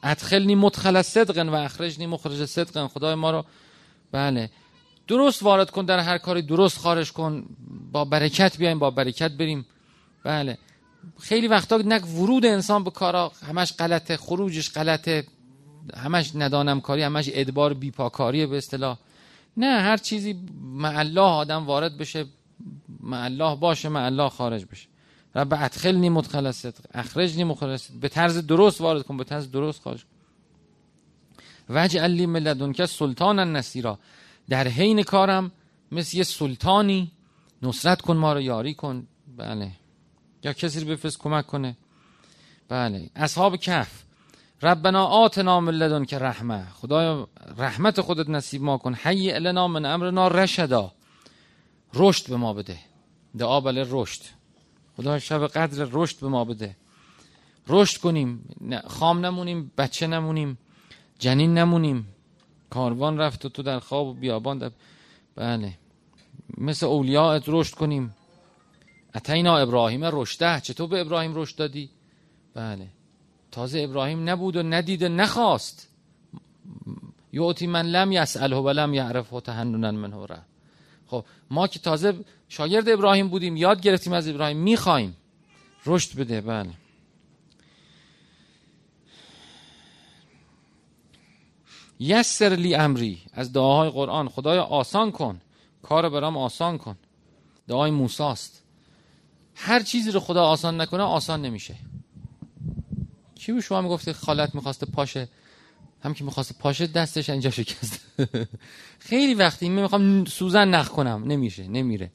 ادخلنی 0.02 0.54
مدخل 0.54 1.02
صدق 1.02 1.48
و 1.48 1.54
اخرجنی 1.54 2.06
مخرج 2.06 2.44
صدق 2.44 2.86
خدای 2.86 3.14
ما 3.14 3.30
رو 3.30 3.44
بله. 4.12 4.50
درست 5.08 5.42
وارد 5.42 5.70
کن 5.70 5.84
در 5.84 5.98
هر 5.98 6.18
کاری 6.18 6.42
درست 6.42 6.78
خارج 6.78 7.12
کن. 7.12 7.56
با 7.92 8.04
برکت 8.04 8.58
بیایم 8.58 8.78
با 8.78 8.90
برکت 8.90 9.30
بریم. 9.30 9.66
بله. 10.24 10.58
خیلی 11.20 11.48
وقتا 11.48 11.76
نک 11.76 12.06
ورود 12.06 12.46
انسان 12.46 12.84
به 12.84 12.90
کارا. 12.90 13.32
همش 13.42 13.72
غلطه 13.72 14.16
خروجش 14.16 14.70
غلطه. 14.70 15.24
همش 15.94 16.32
ندانم 16.34 16.80
کاری 16.80 17.02
همش 17.02 17.30
ادبار 17.32 17.74
بیپاکاریه 17.74 18.46
به 18.46 18.56
اصطلاح. 18.56 18.98
نه 19.56 19.80
هر 19.80 19.96
چیزی 19.96 20.40
مع 20.60 20.98
الله 20.98 21.20
آدم 21.20 21.66
وارد 21.66 21.98
بشه 21.98 22.26
مع 23.00 23.24
الله 23.24 23.56
باشه 23.56 23.88
مع 23.88 24.04
الله 24.04 24.28
خارج 24.28 24.64
بشه. 24.64 24.88
رب 25.34 25.52
ادخلنی 25.52 26.08
مدخل 26.08 26.50
صدق 26.50 26.84
اخرجنی 26.94 27.44
مخرج 27.44 27.82
به 28.00 28.08
طرز 28.08 28.46
درست 28.46 28.80
وارد 28.80 29.02
کن 29.02 29.16
به 29.16 29.24
طرز 29.24 29.50
درست 29.50 29.82
خارج 29.82 30.04
کن. 30.04 30.10
وجه 31.68 32.00
علی 32.00 32.26
ملدون 32.26 32.72
که 32.72 32.86
سلطان 32.86 33.56
نصیرا. 33.56 33.98
در 34.48 34.68
حین 34.68 35.02
کارم 35.02 35.52
مثل 35.92 36.16
یه 36.16 36.22
سلطانی. 36.22 37.10
نصرت 37.62 38.00
کن 38.00 38.16
ما 38.16 38.32
رو 38.32 38.40
یاری 38.40 38.74
کن. 38.74 39.06
بله. 39.36 39.72
یا 40.44 40.52
کسی 40.52 40.80
رو 40.80 40.86
بفرست 40.86 41.18
کمک 41.18 41.46
کنه. 41.46 41.76
بله. 42.68 43.10
اصحاب 43.16 43.56
کف 43.56 44.05
ربنا 44.62 45.04
آتنا 45.04 45.60
من 45.60 45.72
لدن 45.72 46.04
که 46.04 46.18
رحمه. 46.18 46.66
خدایا 46.70 47.28
رحمت 47.58 48.00
خودت 48.00 48.28
نصیب 48.28 48.62
ما 48.62 48.78
کن. 48.78 48.94
حی 48.94 49.32
النا 49.32 49.68
من 49.68 49.84
امرنا 49.84 50.28
رشدا. 50.28 50.92
رشد 51.94 52.28
به 52.28 52.36
ما 52.36 52.52
بده. 52.52 52.78
دعا 53.38 53.60
بله 53.60 53.86
رشد. 53.90 54.22
خدا 54.96 55.18
شب 55.18 55.46
قدر 55.46 55.88
رشد 55.92 56.20
به 56.20 56.28
ما 56.28 56.44
بده. 56.44 56.76
رشد 57.68 58.00
کنیم. 58.00 58.56
خام 58.86 59.26
نمونیم 59.26 59.72
بچه 59.78 60.06
نمونیم 60.06 60.58
جنین 61.18 61.58
نمونیم. 61.58 62.08
کاروان 62.70 63.18
رفت 63.18 63.44
و 63.44 63.48
تو 63.48 63.62
در 63.62 63.78
خواب 63.78 64.06
و 64.06 64.14
بیابان 64.14 64.58
در... 64.58 64.70
بله. 65.36 65.78
مثل 66.58 66.86
اولیاء 66.86 67.40
رشد 67.46 67.74
کنیم. 67.74 68.14
اتینا 69.14 69.58
ابراهیم 69.58 70.04
رشده. 70.04 70.60
چطور 70.60 70.88
به 70.88 71.00
ابراهیم 71.00 71.32
رشد 71.34 71.56
دادی؟ 71.56 71.90
بله. 72.54 72.88
تازه 73.56 73.80
ابراهیم 73.80 74.28
نبود 74.28 74.56
و 74.56 74.62
ندید 74.62 75.02
و 75.02 75.08
نخواست. 75.08 75.88
یعطی 77.32 77.66
من 77.66 77.86
لم 77.86 78.12
یسأله 78.12 78.56
و 78.56 78.70
لم 78.70 78.94
یعرفه 78.94 79.40
تهننا 79.40 79.92
منه 79.92 80.26
ره 80.26 80.42
خب 81.06 81.24
ما 81.50 81.66
که 81.66 81.78
تازه 81.78 82.24
شاگرد 82.48 82.88
ابراهیم 82.88 83.28
بودیم 83.28 83.56
یاد 83.56 83.80
گرفتیم 83.80 84.12
از 84.12 84.28
ابراهیم 84.28 84.56
می‌خوایم. 84.56 85.16
رشد 85.86 86.18
بده 86.18 86.40
بله. 86.40 86.70
یسر 92.00 92.48
لی 92.48 92.74
امری 92.74 93.22
از 93.32 93.52
دعاهای 93.52 93.90
قرآن 93.90 94.28
خدای 94.28 94.58
آسان 94.58 95.12
کن 95.12 95.40
کار 95.82 96.08
برام 96.08 96.36
آسان 96.36 96.78
کن. 96.78 96.96
دعای 97.68 97.90
موساست. 97.90 98.62
هر 99.54 99.82
چیزی 99.82 100.10
رو 100.10 100.20
خدا 100.20 100.44
آسان 100.44 100.80
نکنه 100.80 101.02
آسان 101.02 101.42
نمیشه. 101.42 101.74
کی 103.46 103.52
به 103.52 103.60
شما 103.60 103.80
می‌گفته 103.80 104.12
خالت 104.12 104.54
می‌خواسته 104.54 104.86
پاشه. 104.86 105.28
هم 106.02 106.14
که 106.14 106.24
می‌خواسته 106.24 106.54
پاشه 106.58 106.86
دستش 106.86 107.30
اینجا 107.30 107.50
شکست 107.50 108.00
خیلی 109.08 109.34
وقتی 109.34 109.68
می 109.68 109.82
می‌خوام 109.82 110.24
سوزن 110.24 110.68
نخ 110.68 110.88
کنم. 110.88 111.24
نمیشه 111.26 111.68
نمیره. 111.68 112.12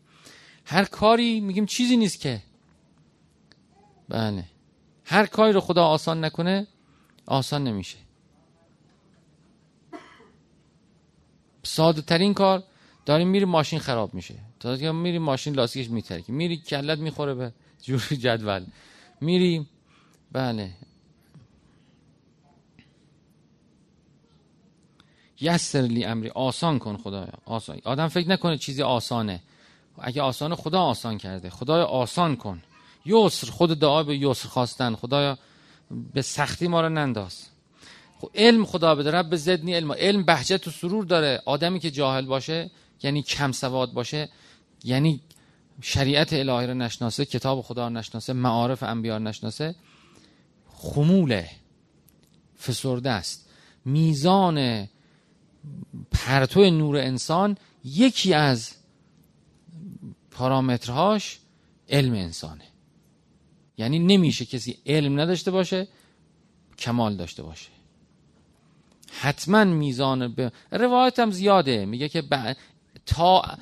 هر 0.66 0.86
کاری 0.86 1.40
میگیم 1.40 1.66
چیزی 1.66 1.98
نیست 1.98 2.20
که. 2.20 2.42
بله. 4.10 4.46
هر 5.06 5.26
کاری 5.26 5.54
رو 5.54 5.60
خدا 5.60 5.86
آسان 5.86 6.26
نکنه 6.26 6.68
آسان 7.26 7.64
نمیشه. 7.64 7.98
ساده 11.64 12.02
ترین 12.02 12.34
کار 12.34 12.64
داریم 13.06 13.28
میری 13.28 13.46
ماشین 13.46 13.80
خراب 13.80 14.14
میشه. 14.14 14.36
تا 14.60 14.92
میری 14.92 15.20
ماشین 15.20 15.56
لاستیکش 15.56 15.90
میترکی. 15.90 16.32
میری 16.32 16.58
کلت 16.58 17.00
می‌خوره 17.00 17.34
به 17.34 17.54
جور 17.82 18.00
جدول. 18.00 18.66
میری 19.22 19.68
بله. 20.32 20.72
یسر 25.42 25.82
لی 25.82 26.06
امری 26.06 26.30
آسان 26.30 26.80
کن 26.80 26.98
خدایا 26.98 27.34
آسان. 27.46 27.82
آدم 27.84 28.08
فکر 28.08 28.30
نکنه 28.30 28.58
چیزی 28.58 28.84
آسانه. 28.84 29.42
اگه 30.00 30.22
آسانه 30.22 30.56
خدا 30.56 30.82
آسان 30.82 31.18
کرده. 31.18 31.50
خدایا 31.50 31.86
آسان 31.86 32.36
کن. 32.36 32.62
یسر 33.06 33.52
خود 33.52 33.80
دعا 33.80 34.04
به 34.04 34.18
یسر 34.18 34.50
خواستن. 34.50 34.96
خدایا 34.96 35.38
به 36.14 36.22
سختی 36.22 36.68
ما 36.68 36.82
رو 36.82 36.90
ننداز. 36.90 37.48
خب 38.20 38.30
علم 38.36 38.66
خدا 38.66 38.96
بده. 38.96 39.12
رب 39.12 39.36
زدنی 39.36 39.74
علم. 39.74 39.92
علم 39.92 40.24
بهجت 40.24 40.68
و 40.68 40.72
سرور 40.72 41.06
داره. 41.06 41.42
آدمی 41.46 41.80
که 41.80 41.92
جاهل 41.92 42.26
باشه 42.26 42.72
یعنی 43.04 43.22
کم 43.22 43.52
سواد 43.52 43.94
باشه 43.94 44.30
یعنی 44.84 45.22
شریعت 45.82 46.34
الهی 46.34 46.68
رو 46.68 46.74
نشناسه 46.74 47.26
کتاب 47.26 47.62
خدا 47.62 47.88
رو 47.88 47.94
نشناسه 47.94 48.34
معارف 48.34 48.84
انبیاء 48.84 49.18
رو 49.18 49.24
نشناسه 49.24 49.76
خموله 50.68 51.50
فسرده 52.62 53.10
است. 53.10 53.50
میزان 53.86 54.88
پرتو 56.12 56.70
نور 56.70 56.98
انسان 56.98 57.58
یکی 57.84 58.34
از 58.34 58.72
پارامترهاش 60.32 61.40
علم 61.90 62.14
انسانه. 62.14 62.64
یعنی 63.78 64.00
نمیشه 64.00 64.46
کسی 64.46 64.78
علم 64.86 65.20
نداشته 65.20 65.52
باشه 65.52 65.88
کمال 66.78 67.16
داشته 67.16 67.44
باشه. 67.44 67.70
حتما 69.20 69.64
میزان 69.64 70.34
به 70.34 70.52
روایت 70.72 71.20
هم 71.20 71.32
زیاده. 71.32 71.86
میگه 71.86 72.10
که 72.10 72.22
ب... 72.22 72.56
تا 73.06 73.58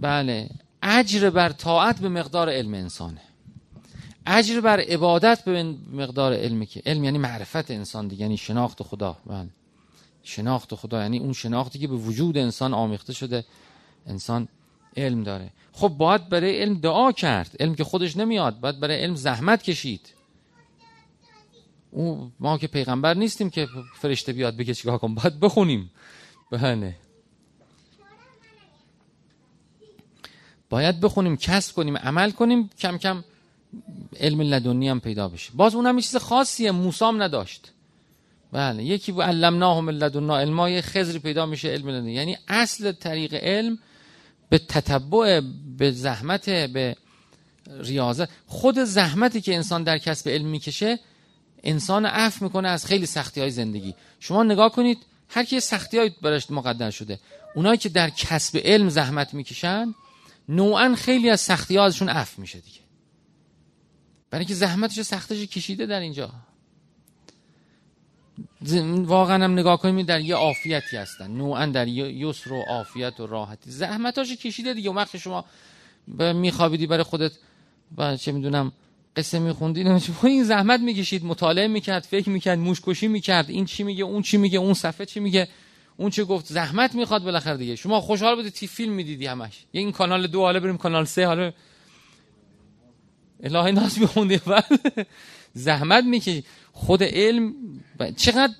بله 0.00 0.50
اجر 0.82 1.30
بر 1.30 1.48
طاعت 1.48 2.00
به 2.00 2.08
مقدار 2.08 2.50
علم 2.50 2.74
انسانه. 2.74 3.20
اجر 4.26 4.60
بر 4.60 4.80
عبادت 4.80 5.44
به 5.44 5.62
مقدار 5.92 6.34
علمی 6.34 6.66
که 6.66 6.82
علم 6.86 7.04
یعنی 7.04 7.18
معرفت 7.18 7.70
انسان 7.70 8.08
دیگه 8.08 8.22
یعنی 8.22 8.36
شناخت 8.36 8.82
خدا. 8.82 9.18
بله. 9.26 9.48
شناخت 10.22 10.74
خدا 10.74 11.02
یعنی 11.02 11.18
اون 11.18 11.32
شناختی 11.32 11.78
که 11.78 11.88
به 11.88 11.94
وجود 11.94 12.38
انسان 12.38 12.74
آمیخته 12.74 13.12
شده 13.12 13.44
انسان 14.06 14.48
علم 14.96 15.22
داره. 15.22 15.50
خب 15.72 15.88
باید 15.88 16.28
برای 16.28 16.62
علم 16.62 16.74
دعا 16.74 17.12
کرد. 17.12 17.56
علم 17.60 17.74
که 17.74 17.84
خودش 17.84 18.16
نمیاد 18.16 18.60
باید 18.60 18.80
برای 18.80 19.02
علم 19.02 19.14
زحمت 19.14 19.62
کشید. 19.62 20.14
او 21.90 22.32
ما 22.40 22.58
که 22.58 22.66
پیغمبر 22.66 23.14
نیستیم 23.14 23.50
که 23.50 23.68
فرشته 23.94 24.32
بیاد 24.32 24.56
بگه 24.56 24.74
چیکار 24.74 24.98
کن 24.98 25.14
باید 25.14 25.40
بخونیم. 25.40 25.90
بله. 26.50 26.96
باید 30.70 31.00
بخونیم 31.00 31.36
کسب 31.36 31.74
کنیم 31.74 31.96
عمل 31.96 32.30
کنیم 32.30 32.70
کم 32.78 32.98
کم 32.98 33.24
علم 34.20 34.40
لدنی 34.40 34.88
هم 34.88 35.00
پیدا 35.00 35.28
بشه. 35.28 35.52
باز 35.54 35.74
اونم 35.74 35.96
یه 35.96 36.02
چیز 36.02 36.16
خاصیه 36.16 36.70
موسام 36.70 37.22
نداشت. 37.22 37.72
بله. 38.52 38.84
یکی 38.84 39.12
علمناهم 39.12 39.90
لدنا 39.90 40.38
علمای 40.38 40.82
خزری 40.82 41.18
پیدا 41.18 41.46
میشه 41.46 41.68
علم 41.68 41.88
لدنی 41.88 42.12
یعنی 42.12 42.38
اصل 42.48 42.92
طریق 42.92 43.34
علم 43.34 43.78
به 44.48 44.58
تتبع 44.58 45.40
به 45.78 45.90
زحمت 45.90 46.50
به 46.50 46.96
ریاضت. 47.80 48.28
خود 48.46 48.78
زحمتی 48.78 49.40
که 49.40 49.54
انسان 49.54 49.82
در 49.82 49.98
کسب 49.98 50.28
علم 50.28 50.46
می‌کشه 50.46 50.98
انسان 51.62 52.06
عفو 52.06 52.44
می‌کنه 52.44 52.68
از 52.68 52.86
خیلی 52.86 53.06
سختی 53.06 53.40
های 53.40 53.50
زندگی. 53.50 53.94
شما 54.20 54.42
نگاه 54.42 54.72
کنید 54.72 54.98
هر 55.28 55.44
کی 55.44 55.60
سختی 55.60 55.98
های 55.98 56.10
براش 56.22 56.50
مقدر 56.50 56.90
شده. 56.90 57.20
اونایی 57.54 57.78
که 57.78 57.88
در 57.88 58.10
کسب 58.10 58.60
علم 58.64 58.88
زحمت 58.88 59.34
می‌کشن 59.34 59.94
نوعا 60.48 60.94
خیلی 60.94 61.30
از 61.30 61.40
سختی 61.40 61.76
ها 61.76 61.84
ازشون 61.84 62.08
عفو 62.08 62.40
میشه 62.40 62.60
دیگه. 62.60 62.80
برای 64.30 64.40
اینکه 64.40 64.54
زحمتش 64.54 65.00
سختش 65.00 65.46
کشیده 65.46 65.86
در 65.86 66.00
اینجا. 66.00 66.30
واقعا 69.04 69.44
هم 69.44 69.52
نگاه 69.52 69.78
کنیم 69.80 70.06
در 70.06 70.20
یه 70.20 70.34
عافیتی 70.34 70.96
هستن. 70.96 71.30
نوعا 71.30 71.66
در 71.66 71.88
یسر 71.88 72.52
و 72.52 72.62
عافیت 72.68 73.20
و 73.20 73.26
راحتی. 73.26 73.70
زحمتاش 73.70 74.36
کشیده 74.36 74.74
دیگه. 74.74 74.90
وقت 74.90 75.16
شما 75.16 75.44
میخوابیدی 76.34 76.86
برای 76.86 77.02
خودت 77.02 77.32
و 77.98 78.16
چه 78.16 78.32
می‌دونم 78.32 78.72
قصه 79.16 79.38
میخوندی. 79.38 79.84
این 80.22 80.44
زحمت 80.44 80.80
می‌کشید. 80.80 81.24
مطالعه 81.24 81.68
می‌کرد 81.68 82.02
فکر 82.02 82.30
می‌کرد 82.30 82.58
موشکشی 82.58 83.08
می‌کرد. 83.08 83.50
این 83.50 83.64
چی 83.64 83.82
میگه؟ 83.82 84.04
اون 84.04 84.22
چی 84.22 84.36
میگه؟ 84.36 84.58
اون 84.58 84.74
صفحه 84.74 85.06
چی 85.06 85.20
میگه؟ 85.20 85.48
اون 85.96 86.10
چه 86.10 86.24
گفت؟ 86.24 86.46
زحمت 86.46 86.94
می‌خواد 86.94 87.22
بالاخره 87.22 87.56
دیگه. 87.56 87.76
شما 87.76 88.00
خوشحال 88.00 88.34
بودید 88.34 88.52
تی 88.52 88.66
فیلم 88.66 88.92
می‌دیدی 88.92 89.26
همش. 89.26 89.64
یه 89.72 89.80
این 89.80 89.92
کانال 89.92 90.26
دو 90.26 90.40
حالا 90.40 90.60
بریم 90.60 90.76
کانال 90.76 91.04
سه 91.04 91.26
حالا 91.26 91.52
الهی 93.42 93.72
ناس 93.72 93.98
میخوندی 93.98 94.40
زحمت 95.54 96.04
می‌کشید 96.04 96.46
خود 96.72 97.02
علم 97.02 97.54
چقدر 98.16 98.54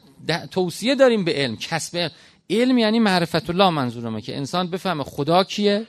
توصیه 0.51 0.95
داریم 0.95 1.25
به 1.25 1.33
علم 1.33 1.57
کسب 1.57 2.11
علم. 2.51 2.79
یعنی 2.79 2.99
معرفت 2.99 3.51
الله 3.51 3.71
منظورمه 3.71 4.21
که 4.21 4.37
انسان 4.37 4.71
بفهمه 4.71 5.05
خدا 5.05 5.45
کیه 5.45 5.87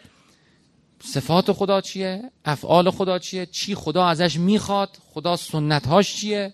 صفات 1.03 1.51
خدا 1.51 1.81
چیه 1.81 2.31
افعال 2.45 2.89
خدا 2.89 3.19
چیه 3.19 3.45
چی 3.45 3.75
خدا 3.75 4.05
ازش 4.07 4.37
می‌خواد 4.39 4.97
خدا 5.13 5.35
سنتهاش 5.35 6.15
چیه 6.15 6.53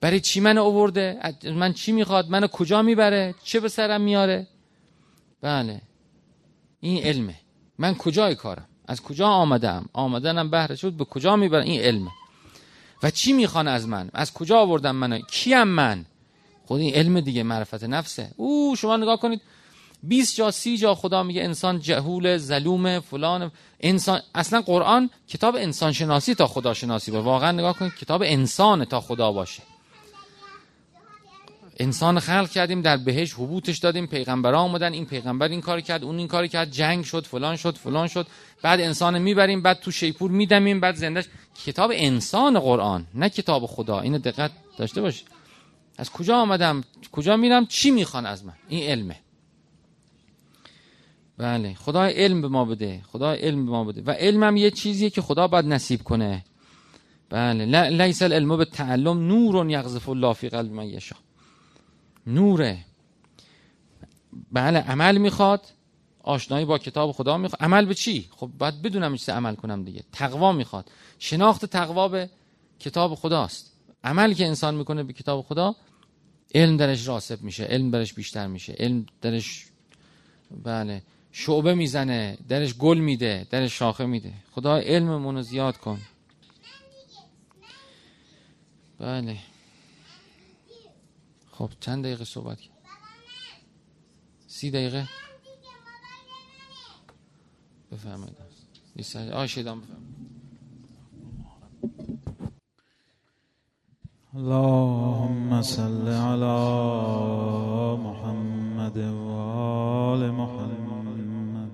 برای 0.00 0.20
چی 0.20 0.40
من 0.40 0.58
اوورده 0.58 1.20
من 1.44 1.72
چی 1.72 1.92
می‌خواد 1.92 2.28
منو 2.30 2.46
کجا 2.46 2.82
می‌بره 2.82 3.34
چه 3.44 3.60
به 3.60 3.68
سرم 3.68 4.00
میاره. 4.00 4.46
بله. 5.40 5.80
این 6.80 7.02
علمه. 7.02 7.34
من 7.78 7.94
کجای 7.94 8.34
کارم؟ 8.34 8.68
از 8.92 9.00
کجا 9.00 9.28
آمدم؟ 9.28 9.84
آمدنم 9.92 10.50
بهره 10.50 10.76
شد 10.76 10.92
به 10.92 11.04
کجا 11.04 11.36
می‌بره 11.36 11.64
این 11.64 11.80
علمه 11.80 12.10
و 13.02 13.10
چی 13.10 13.32
می‌خوان 13.32 13.68
از 13.68 13.88
من؟ 13.88 14.10
از 14.14 14.32
کجا 14.32 14.58
آوردم 14.58 14.96
منو؟ 14.96 15.18
کیم 15.18 15.62
من؟ 15.62 16.04
خود 16.66 16.80
این 16.80 16.94
علم 16.94 17.20
دیگه 17.20 17.42
معرفت 17.42 17.84
نفسه. 17.84 18.30
او 18.36 18.76
شما 18.76 18.96
نگاه 18.96 19.16
کنید. 19.16 19.40
20 20.02 20.36
جا 20.36 20.50
30 20.50 20.76
جا 20.78 20.94
خدا 20.94 21.22
میگه 21.22 21.42
انسان 21.42 21.80
جهول 21.80 22.38
ظلوم 22.38 23.00
فلان. 23.00 23.50
انسان 23.80 24.20
اصلا 24.34 24.60
قرآن 24.60 25.10
کتاب 25.28 25.56
انسان 25.56 25.92
شناسی 25.92 26.34
تا 26.34 26.46
خدا 26.46 26.74
شناسی 26.74 27.10
باشه. 27.10 27.24
واقعا 27.24 27.52
نگاه 27.52 27.78
کنید 27.78 27.94
کتاب 27.94 28.22
انسان 28.24 28.84
تا 28.84 29.00
خدا 29.00 29.32
باشه. 29.32 29.62
انسان 31.76 32.20
خلق 32.20 32.50
کردیم 32.50 32.82
در 32.82 32.96
بهش 32.96 33.32
حبوتش 33.34 33.78
دادیم 33.78 34.06
پیغمبرا 34.06 34.60
آمدن 34.60 34.92
این 34.92 35.06
پیغمبر 35.06 35.48
این 35.48 35.60
کار 35.60 35.80
کرد 35.80 36.04
اون 36.04 36.18
این 36.18 36.28
کار 36.28 36.46
کرد 36.46 36.70
جنگ 36.70 37.04
شد 37.04 37.26
فلان 37.26 37.56
شد 37.56 37.76
فلان 37.76 38.08
شد 38.08 38.26
بعد 38.62 38.80
انسان 38.80 39.18
می‌بریم 39.18 39.62
بعد 39.62 39.80
تو 39.80 39.90
شیپور 39.90 40.30
میدمیم 40.30 40.80
بعد 40.80 40.94
زندش 40.94 41.24
کتاب 41.66 41.90
انسان 41.94 42.58
قرآن 42.58 43.06
نه 43.14 43.28
کتاب 43.28 43.66
خدا. 43.66 44.00
اینو 44.00 44.18
دقت 44.18 44.50
داشته 44.78 45.00
باش. 45.00 45.24
از 45.98 46.10
کجا 46.10 46.36
آمدم؟ 46.36 46.84
کجا 47.12 47.36
میرم؟ 47.36 47.66
چی 47.66 47.90
می‌خوان 47.90 48.26
از 48.26 48.44
من؟ 48.44 48.54
این 48.68 48.90
علمه. 48.90 49.16
بله 51.38 51.74
خدا 51.74 52.04
علم 52.04 52.42
به 52.42 52.48
ما 52.48 52.64
بده 52.64 53.00
خدا 53.12 53.32
علم 53.32 53.66
به 53.66 53.72
ما 53.72 53.84
بده. 53.84 54.02
و 54.06 54.10
علمم 54.10 54.56
یه 54.56 54.70
چیزیه 54.70 55.10
که 55.10 55.22
خدا 55.22 55.48
باید 55.48 55.66
نصیب 55.66 56.02
کنه. 56.02 56.44
بله 57.30 57.88
لیس 57.88 58.22
العلم 58.22 58.56
به 58.56 58.64
تعلم 58.64 59.26
نور 59.26 59.70
یغذف 59.70 60.08
الله 60.08 60.32
فی 60.32 60.48
قلب 60.48 60.72
من 60.72 60.86
یشا 60.86 61.16
نوره. 62.26 62.84
بله 64.52 64.78
عمل 64.78 65.18
می‌خواد 65.18 65.66
آشنایی 66.22 66.64
با 66.64 66.78
کتاب 66.78 67.12
خدا 67.12 67.36
می‌خواد. 67.36 67.62
عمل 67.62 67.84
به 67.86 67.94
چی؟ 67.94 68.28
خب 68.30 68.50
باید 68.58 68.82
بدونم 68.82 69.16
چه 69.16 69.32
عمل 69.32 69.54
کنم 69.54 69.84
دیگه. 69.84 70.04
تقوا 70.12 70.52
می‌خواد. 70.52 70.90
شناخت 71.18 71.64
تقوا 71.64 72.08
به 72.08 72.30
کتاب 72.78 73.14
خداست. 73.14 73.72
عمل 74.04 74.32
که 74.32 74.46
انسان 74.46 74.74
می‌کنه 74.74 75.02
به 75.02 75.12
کتاب 75.12 75.42
خدا 75.42 75.76
علم 76.54 76.76
درش 76.76 77.08
راسب 77.08 77.42
میشه 77.42 77.64
علم 77.64 77.90
درش 77.90 78.14
بیشتر 78.14 78.46
میشه. 78.46 78.72
علم 78.72 79.06
درش 79.20 79.66
بله 80.64 81.02
شعبه 81.32 81.74
می‌زنه 81.74 82.38
درش 82.48 82.74
گل 82.74 82.98
میده 82.98 83.46
درش 83.50 83.78
شاخه 83.78 84.06
میده. 84.06 84.32
خدا 84.54 84.76
علممون 84.76 85.34
رو 85.34 85.42
زیاد 85.42 85.76
کن. 85.76 86.00
بله. 88.98 89.38
خب 91.62 91.70
چند 91.80 92.04
دقیقه 92.04 92.24
صحبت 92.24 92.60
کرد 92.60 92.72
سی 94.46 94.70
دقیقه؟ 94.70 95.08
بفرمایید. 97.92 98.36
آه 99.32 99.46
شیدان 99.46 99.80
بفرمایید. 99.80 100.12
اللهم 104.34 105.62
صل 105.62 106.08
على 106.08 106.58
محمد 107.96 108.96
وآل 108.96 110.30
محمد. 110.30 111.70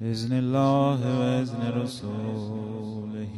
بإذن 0.00 0.32
الله 0.32 1.20
وإذن 1.20 1.82
رسوله 1.82 3.36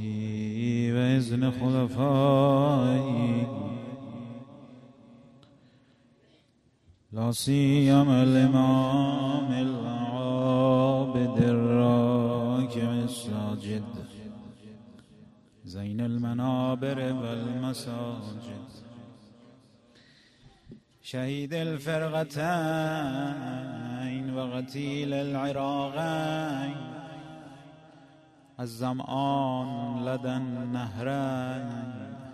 وإذن 0.95 1.51
خلفائه. 1.51 3.68
لا 7.13 7.33
سيما 7.33 8.23
الإمام 8.23 9.53
العابد 9.53 11.39
الراكع 11.43 12.93
الساجد. 12.93 13.85
زين 15.65 16.01
المنابر 16.01 16.99
والمساجد. 16.99 18.69
شهيد 21.03 21.55
الفرقتين 21.55 22.45
وغتيل 24.35 25.15
العراقين. 25.15 26.77
الزمان 28.61 30.05
لدى 30.05 30.37
النهرين. 30.37 32.28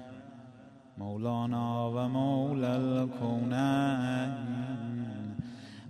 مولانا 0.99 1.87
ومولى 1.87 2.77
الكونين 2.77 4.25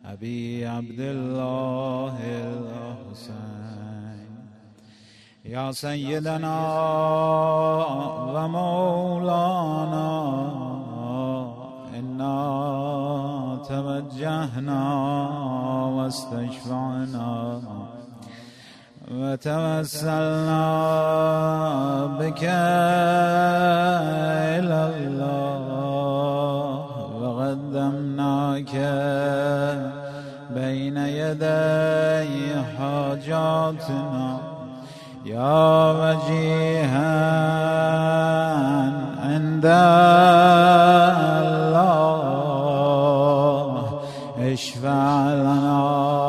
أبي 0.04 0.66
عبد 0.66 1.00
الله 1.00 2.16
الحسين 2.48 3.74
يا 5.44 5.72
سيدنا 5.72 6.56
ومولانا 8.34 10.10
إنا 11.98 12.38
توجهنا 13.68 14.82
واستشفعنا. 15.96 17.54
وتوسلنا 19.12 20.64
بك 22.20 22.42
إلى 24.56 24.80
الله 24.96 26.78
وقدمناك 27.20 28.74
بين 30.50 30.96
يدي 30.96 32.54
حاجاتنا. 32.78 34.38
يا 35.24 35.92
وجيها 36.00 37.12
عند 39.24 39.66
الله 42.54 43.74
اشفع 44.38 45.32
لنا 45.34 46.23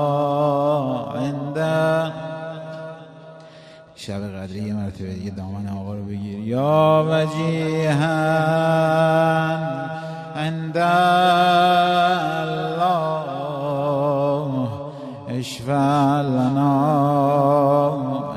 مرتبه 4.95 5.13
دیگه 5.13 5.29
دامن 5.29 5.67
آقا 5.67 5.95
رو 5.95 6.03
بگیر. 6.03 6.39
یا 6.39 7.05
وجیها 7.10 7.95
عند 10.36 10.77
الله 10.77 11.10
اشفع 15.27 16.21
لنا. 16.21 16.75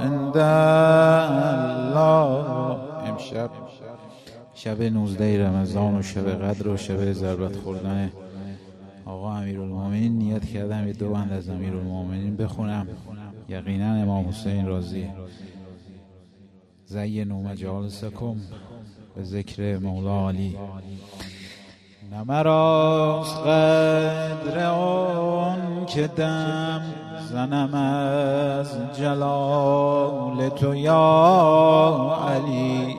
عند 0.02 0.36
الله. 0.36 1.96
امشب 3.08 3.50
شب 4.54 4.82
19 4.82 5.46
رمضان 5.46 5.98
و 5.98 6.02
شب 6.02 6.28
قدر 6.44 6.68
و 6.68 6.76
شب 6.76 7.12
ضربت 7.12 7.56
خوردن 7.56 8.10
آقا 9.06 9.32
امیرالمومنین. 9.32 10.18
نیت 10.18 10.44
کردم 10.44 10.86
یه 10.86 10.92
دو 10.92 11.10
بند 11.10 11.32
از 11.32 11.48
امیرالمومنین 11.48 12.36
بخونم. 12.36 12.86
یقینا 13.48 13.94
امام 13.94 14.28
حسین 14.28 14.66
راضیه. 14.66 15.10
زینوا 16.90 17.42
مجالسکم 17.42 18.36
به 19.16 19.24
ذکر 19.24 19.78
مولا 19.78 20.28
علی. 20.28 20.56
نمراست 22.12 23.36
قدر 23.36 24.70
اون 24.70 25.86
که 25.86 26.06
دم 26.06 26.82
زنم 27.32 27.74
از 27.74 28.98
جلال 28.98 30.48
تو 30.48 30.74
یا 30.74 32.18
علی 32.28 32.96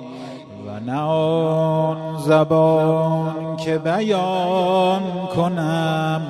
و 0.68 0.80
نه 0.80 1.00
آن 1.02 2.20
زبان 2.20 3.58
که 3.58 3.78
بیان 3.78 5.02
کنم 5.36 6.22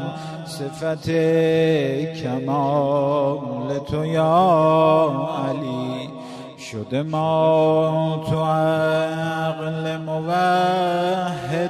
صفت 0.45 1.09
کمال 2.23 3.79
تو 3.87 4.05
یا 4.05 5.29
علی. 5.49 5.98
شده 6.71 7.03
ما 7.03 8.25
تو 8.29 8.43
عقل 8.43 9.97
موحدون 9.97 11.67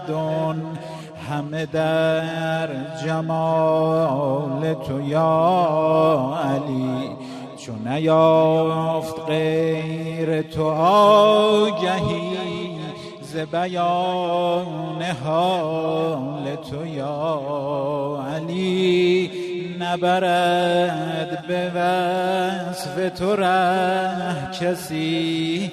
همه 1.30 1.66
در 1.66 2.70
جمال 3.06 4.74
تو 4.74 5.02
یا 5.02 6.40
علی. 6.44 7.10
چون 7.58 7.88
نیافت 7.88 9.20
غیر 9.28 10.42
تو 10.42 10.64
آگهی 10.64 12.38
ز 13.22 13.38
بیان 13.38 15.02
حال 15.24 16.56
تو 16.70 16.86
یا 16.86 17.42
علی. 18.36 19.49
نبرد 19.80 21.48
به 21.48 21.72
وصف 21.76 23.10
تو 23.20 23.36
ره 23.36 24.52
کسی 24.62 25.72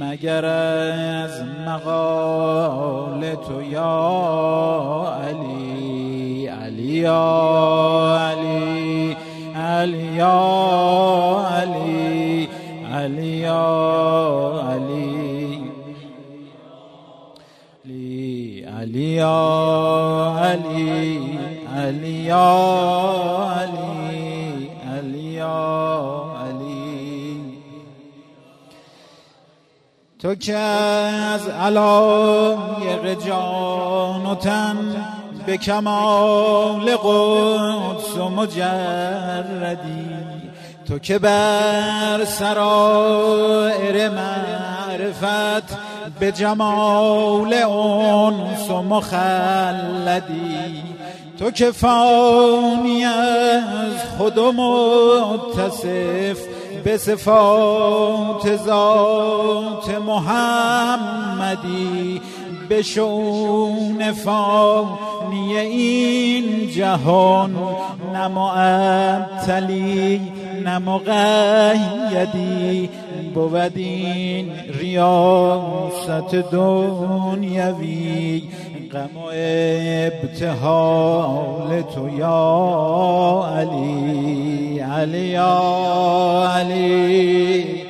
مگر 0.00 0.44
از 0.44 1.42
مقال 1.66 3.34
تو 3.34 3.62
یا 3.62 5.18
علی؟ 5.24 6.46
علی 6.46 6.82
یا 6.82 8.18
علی 8.18 9.16
علی 9.56 10.16
یا 10.16 11.46
علی 11.50 12.48
علی 12.94 13.26
یا 13.26 14.64
علی. 14.70 15.24
علی 18.84 19.20
علی 19.20 19.20
علی 20.38 21.38
علی 21.76 22.30
تو 30.24 30.34
که 30.34 30.56
از 30.56 31.48
علایق 31.48 33.24
جان 33.26 34.26
و 34.26 34.34
تن 34.34 34.76
به 35.46 35.56
کمال 35.56 36.96
قدس 36.96 38.16
و 38.18 38.28
مجردی 38.28 40.06
تو 40.88 40.98
که 40.98 41.18
بر 41.18 42.24
سرائر 42.24 44.08
معرفت 44.08 45.78
به 46.20 46.32
جمال 46.32 47.54
انس 47.54 48.70
و 48.70 48.82
مخلدی 48.82 50.54
تو 51.38 51.50
که 51.50 51.70
فانی 51.70 53.04
از 53.04 53.92
خود 54.18 54.38
متصف 54.38 55.74
به 56.84 56.96
صفات 56.96 58.56
ذات 58.56 59.90
محمدی 60.06 61.74
به 62.68 62.82
شون 62.82 64.12
فانی 64.12 65.56
این 65.56 66.70
جهان 66.70 67.56
نه 68.12 68.28
معطلی 68.28 70.20
نه 70.64 70.78
مقیدی. 70.78 71.84
بود 73.34 73.72
این 73.74 74.52
ریاست 74.80 76.34
دنیوی. 76.52 78.42
غم 78.94 79.16
و 79.16 79.30
ابتحال 80.12 81.82
تو 81.82 82.08
یا 82.18 83.52
علی 83.56 84.78
علی 84.78 85.18
یا 85.18 86.52
علی 86.54 87.84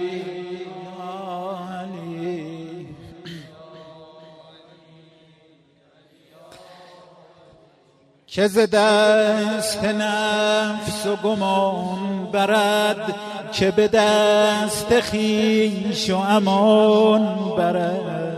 که 8.26 8.48
ز 8.48 8.58
دست 8.58 9.84
نفس 9.84 11.06
و 11.06 11.16
گمان 11.16 12.28
برد 12.32 13.14
که 13.52 13.70
به 13.70 13.88
دست 13.88 15.00
خیش 15.00 16.10
و 16.10 16.16
امان 16.16 17.54
برد. 17.56 18.33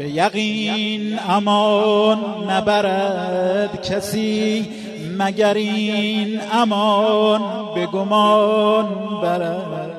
به 0.00 0.08
یقین 0.08 1.18
امان 1.28 2.18
نبرد 2.50 3.82
کسی 3.82 4.68
مگر 5.18 5.54
این 5.54 6.40
امان 6.52 7.40
به 7.74 7.86
گمان 7.86 8.86
برد. 9.22 9.96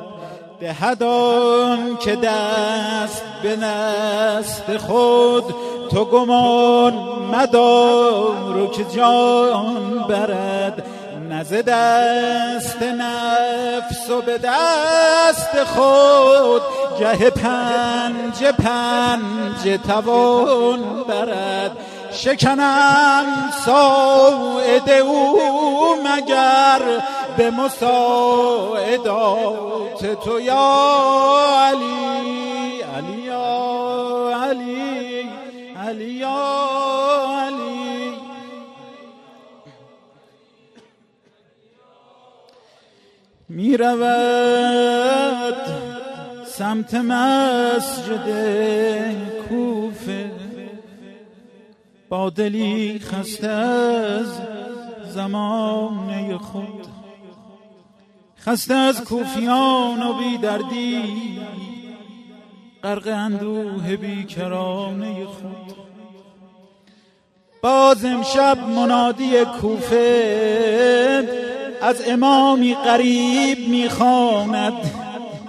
دهدان 0.60 1.98
که 1.98 2.16
دست 2.16 3.24
به 3.44 3.56
نست 3.56 4.78
خود 4.78 5.44
تو 5.92 6.06
گمان 6.06 6.94
مدار 7.34 8.68
که 8.74 8.84
جان 8.96 10.06
برد. 10.10 10.84
نز 11.30 11.54
دست 11.54 12.82
نفس 12.82 14.10
و 14.10 14.22
به 14.22 14.38
دست 14.38 15.64
خود 15.64 16.62
گه 17.00 17.30
پنج 17.30 18.44
پنج 18.44 19.80
توان 19.88 21.04
برد. 21.08 21.78
شکنم 22.12 23.26
ساعد 23.66 24.90
او 24.90 25.40
مگر 26.04 26.82
به 27.38 27.52
مساعدات 27.52 29.06
تو 30.24 30.40
یا 30.40 30.82
علی؟ 31.68 32.82
علی 32.98 33.22
یا 33.22 34.32
علی؟ 34.44 35.30
علی 35.88 36.12
یا 36.12 36.38
علی؟ 37.46 38.14
می 43.50 43.78
رود 43.78 45.81
سمت 46.58 46.96
مسجد 46.96 48.28
کوفه. 49.50 50.32
با 52.10 52.30
دلی 52.30 53.00
خسته 53.00 53.48
از 53.48 54.42
زمانه 55.14 56.38
خود. 56.38 56.88
خسته 58.40 58.74
از 58.74 59.04
کوفیان 59.04 60.04
و 60.04 60.14
بی 60.14 60.38
دردی 60.38 61.42
غرق 62.84 63.08
اندوه 63.08 63.96
بیکرانه 63.98 65.26
خود. 65.26 65.76
باز 67.62 68.06
امشب 68.06 68.58
منادی 68.68 69.46
کوفه. 69.62 71.30
از 71.82 72.02
امامی 72.08 72.74
قریب 72.74 73.70
می‌خواند. 73.70 75.01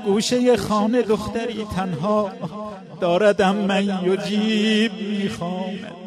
گوشه 0.05 0.57
خانه 0.57 1.03
دختری 1.03 1.67
تنها 1.77 2.31
داردم 3.01 3.57
من 3.57 3.85
یجیب 4.05 4.93
می‌خواند 4.93 6.03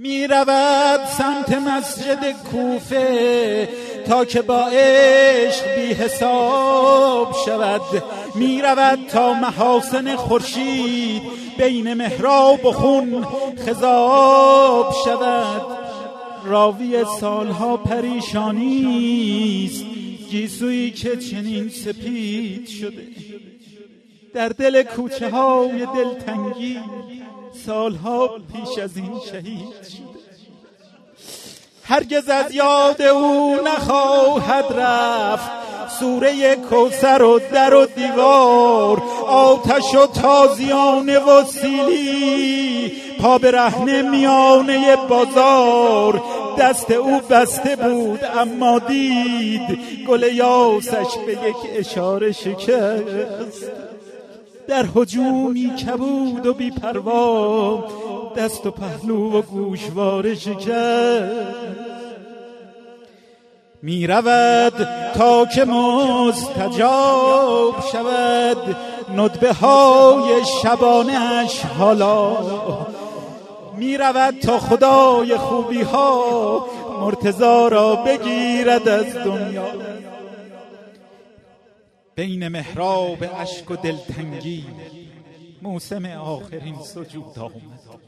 می 0.00 0.26
رود 0.26 1.00
سمت 1.18 1.52
مسجد 1.52 2.32
کوفه 2.52 3.68
تا 4.06 4.24
که 4.24 4.42
با 4.42 4.66
عشق 4.72 5.74
بی 5.76 5.94
حساب 5.94 7.36
شود. 7.46 7.80
می 8.34 8.62
رود 8.62 8.98
تا 9.10 9.34
محاسن 9.34 10.16
خورشید 10.16 11.22
بین 11.58 11.94
محراب 11.94 12.64
و 12.64 12.72
خون 12.72 13.26
خذاب 13.66 14.94
شود. 15.04 15.62
راوی 16.44 17.04
سالها 17.20 17.76
پریشانی 17.76 18.84
است. 19.72 19.87
گیسویی 20.30 20.90
که 20.90 21.16
چنین 21.16 21.68
سپید 21.68 22.68
شده. 22.68 23.06
در 24.34 24.48
دل 24.48 24.82
کوچه 24.82 25.30
های 25.30 25.86
دلتنگی 25.86 26.80
سالها 27.66 28.28
پیش 28.28 28.78
از 28.78 28.96
این 28.96 29.20
شهید 29.30 29.82
شده. 29.82 30.08
هرگز 31.82 32.28
از 32.28 32.54
یاد 32.54 33.02
او 33.02 33.58
نخواهد 33.66 34.64
رفت. 34.72 35.50
سوره 36.00 36.56
کوسر 36.56 37.22
و 37.22 37.40
در 37.52 37.74
و 37.74 37.86
دیوار 37.86 39.02
آتش 39.26 39.94
و 39.94 40.06
تازیانه 40.06 41.18
و 41.18 41.44
سیلی. 41.44 42.92
پا 43.20 43.38
به 43.38 43.50
رهنه 43.50 44.02
میانه 44.02 44.96
بازار 44.96 46.22
دست 46.60 46.90
او 46.90 47.20
بسته 47.20 47.76
بود 47.76 48.20
اما 48.38 48.78
دید 48.78 49.78
گل 50.08 50.22
یاسش 50.22 51.16
به 51.26 51.32
یک 51.32 51.56
اشاره 51.76 52.32
شکست. 52.32 53.64
در 54.68 54.84
حجومی 54.94 55.76
کبود 55.76 56.46
و 56.46 56.54
بی 56.54 56.70
پروا 56.70 57.84
دست 58.36 58.66
و 58.66 58.70
پهلو 58.70 59.38
و 59.38 59.42
گوشواره 59.42 60.34
شکست. 60.34 61.88
می 63.82 64.06
رود 64.06 64.88
تا 65.14 65.46
که 65.46 65.64
مستجاب 65.64 67.74
شود 67.92 68.76
ندبه 69.16 69.52
های 69.52 70.44
شبانش 70.62 71.62
حالا 71.78 72.36
می 73.78 73.96
رود 73.96 74.34
تا 74.38 74.58
خدای 74.58 75.36
خوبی 75.36 75.80
ها 75.80 76.66
مرتزا 77.00 77.68
را 77.68 77.96
بگیرد 77.96 78.88
از 78.88 79.14
دنیا. 79.14 79.68
بین 82.14 82.48
محراب 82.48 83.24
اشک 83.40 83.70
و 83.70 83.76
دلتنگی 83.76 84.64
موسم 85.62 86.04
آخرین 86.06 86.76
سجود 86.82 87.38
آمد. 87.38 88.07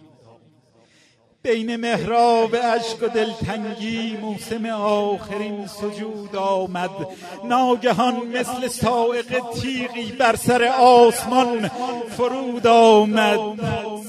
بین 1.42 1.76
محراب 1.76 2.56
اشک 2.62 3.02
و 3.02 3.08
دلتنگی 3.08 4.16
موسم 4.16 4.66
آخرین 4.66 5.66
سجود 5.66 6.36
آمد. 6.36 6.90
ناگهان 7.44 8.16
مثل 8.16 8.68
سائق 8.68 9.40
تیغی 9.60 10.12
بر 10.12 10.36
سر 10.36 10.64
آسمان 10.80 11.68
فرود 12.08 12.66
آمد. 12.66 13.40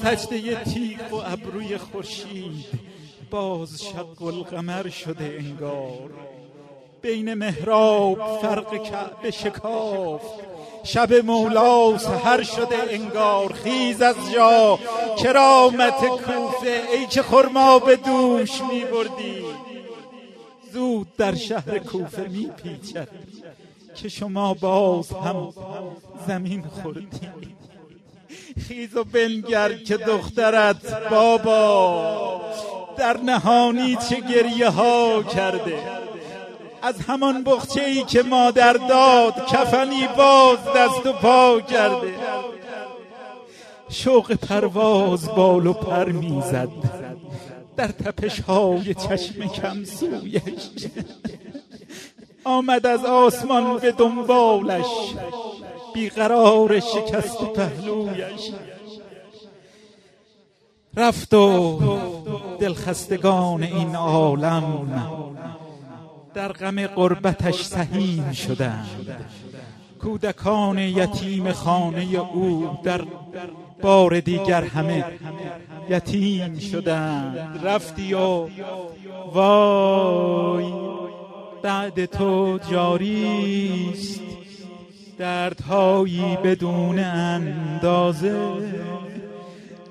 سجده 0.04 0.64
تیغ 0.64 1.14
و 1.14 1.16
ابروی 1.16 1.78
خورشید 1.78 2.66
باز 3.32 3.84
شق 3.84 4.24
القمر 4.24 4.90
شده 4.90 5.38
انگار. 5.40 6.10
بین 7.02 7.34
محراب 7.34 8.40
فرق 8.42 8.84
کعبه 8.84 9.32
شکافت. 9.32 10.51
شب 10.84 11.14
مولا 11.14 11.98
سهر 11.98 12.44
شده 12.44 12.76
انگار 12.90 13.54
خیز 13.54 14.02
از 14.02 14.16
جا. 14.34 14.80
کرامت 15.24 16.06
کوفه 16.06 16.82
ای 16.94 17.06
که 17.06 17.22
خرما 17.22 17.80
به 17.80 17.96
دوش 17.96 18.62
می 18.62 18.86
بردی 18.86 19.46
زود 20.74 21.16
در 21.18 21.36
شهر 21.36 21.80
کوفه 21.80 22.28
می 22.28 22.52
پیچد 22.64 23.08
که 23.96 24.10
شما 24.10 24.54
باز 24.54 25.12
هم 25.12 25.54
زمین 26.28 26.64
خوردی. 26.64 27.30
خیز 28.68 28.98
و 28.98 29.04
بنگر 29.04 29.74
که 29.74 29.98
دخترت 29.98 31.10
بابا 31.10 32.42
در 32.98 33.18
نهانی 33.18 33.98
چه 34.10 34.20
گریه 34.20 34.70
ها 34.70 35.24
کرده. 35.24 36.01
از 36.82 37.02
همان 37.08 37.44
بخچه 37.44 37.82
ای 37.82 38.04
که 38.04 38.24
مادر 38.24 38.74
داد 38.74 39.46
کفنی 39.46 40.08
باز 40.18 40.58
دست 40.76 41.06
و 41.06 41.14
پا 41.14 41.62
کرده. 41.62 42.14
شوق 43.90 44.34
پرواز 44.34 45.30
بال 45.36 45.68
و 45.68 45.74
پر 45.74 46.12
می‌زد. 46.12 46.70
در 47.78 47.88
تپش 47.88 48.40
های 48.40 48.94
چشم 48.94 49.48
کم 49.48 49.84
سویش 49.84 50.88
آمد 52.44 52.86
از 52.86 53.06
آسمان 53.06 53.78
به 53.78 53.92
دنبالش. 53.92 54.86
بیقرار 55.94 56.80
شکست 56.80 57.38
پهلویش. 57.38 58.52
رفت 60.98 61.34
و 61.34 61.80
دلخستگان 62.60 63.64
این 63.64 63.96
عالم 63.96 64.88
در 66.34 66.52
غم 66.52 66.88
قربتش 66.88 67.64
سهیم 67.64 68.32
شدند. 68.32 68.88
کودکان 70.02 70.78
یتیم 70.78 71.52
خانه 71.52 72.18
او 72.34 72.78
در 72.84 73.02
بار 73.82 74.20
دیگر 74.20 74.64
همه 74.64 75.06
یتیم 75.90 76.60
شدند. 76.60 77.60
رفتی 77.64 78.14
و 78.14 78.48
وای 79.34 80.74
بعد 81.64 82.06
تو 82.06 82.60
جاریست. 82.72 84.22
دردهایی 85.18 86.38
بدون 86.44 87.00
اندازه 87.00 88.36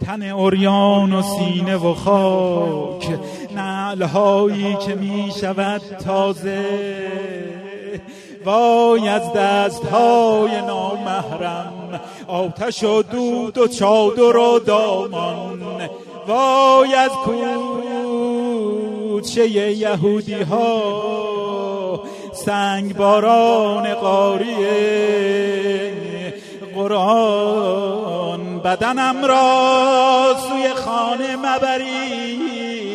تن 0.06 0.22
اوریان 0.22 1.12
و 1.12 1.22
سینه 1.22 1.76
و 1.76 1.94
خاک 1.94 3.08
نعلهایی 3.56 4.76
که 4.86 4.94
می 4.94 5.32
شود 5.40 5.80
تازه. 6.04 6.64
وای 8.44 9.08
از 9.08 9.32
دست 9.32 9.84
های 9.84 10.62
نامحرم 10.62 12.00
آتش 12.26 12.84
و 12.84 13.02
دود 13.02 13.58
و 13.58 13.68
چادر 13.68 14.36
و 14.36 14.58
دامان. 14.58 15.60
وای 16.28 16.94
از 16.94 17.10
کوچه 19.20 19.48
یهودی 19.48 20.42
ها 20.42 22.02
سنگ 22.32 22.96
باران 22.96 23.94
قاریه 23.94 24.70
قرآن. 26.74 28.09
بدنم 28.64 29.24
را 29.24 30.36
سوی 30.48 30.68
خانه 30.74 31.36
مبرید. 31.36 32.90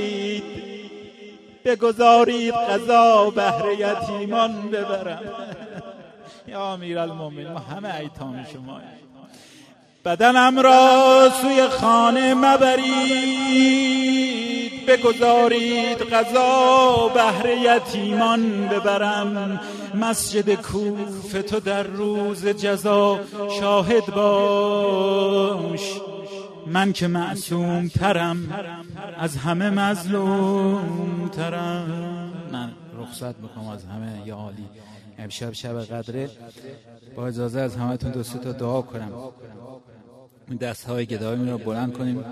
بگذارید 1.66 2.53
قضا 2.53 3.30
بهر 3.30 3.66
یتیمان 3.72 4.70
ببرم. 4.72 5.22
یا 6.47 6.74
امیر 6.74 6.99
المومن 6.99 7.51
ما 7.51 7.59
همه 7.59 7.95
ایتام 7.95 8.45
شما 8.53 8.80
بدنم 10.06 10.60
را 10.60 11.30
سوی 11.41 11.68
خانه 11.68 12.34
مبرید. 12.34 13.86
بگذارید 14.88 15.97
غذا 15.97 17.12
بهر 17.14 17.45
یتیمان 17.45 18.68
ببرم. 18.68 19.62
مسجد 19.93 20.53
کوفه 20.53 21.41
تو 21.41 21.60
در 21.60 21.84
روز 21.84 22.47
جزا 22.47 23.20
شاهد 23.60 24.06
باش. 24.06 26.01
من 26.68 26.93
که 26.93 27.08
معصوم 27.08 27.88
ترم 27.88 28.38
از 29.20 29.38
همه 29.38 29.70
مظلوم 29.70 31.30
ترم 31.30 32.32
من 32.51 32.72
رخصت 32.99 33.39
می‌خوام 33.39 33.68
از 33.68 33.86
همه 33.86 34.22
یا 34.26 34.36
عالی. 34.36 34.66
امشب 35.20 35.53
شب 35.53 35.82
قدره. 35.82 36.30
با 37.16 37.28
اجازه 37.28 37.60
از 37.60 37.76
همتون 37.76 38.12
دو 38.12 38.24
تا 38.24 38.51
دعا 38.51 38.82
کنم. 38.82 39.12
دست 40.54 40.86
های 40.86 41.06
گدایمون 41.06 41.50
رو 41.50 41.58
بلند 41.58 41.93
کنیم. 41.93 42.26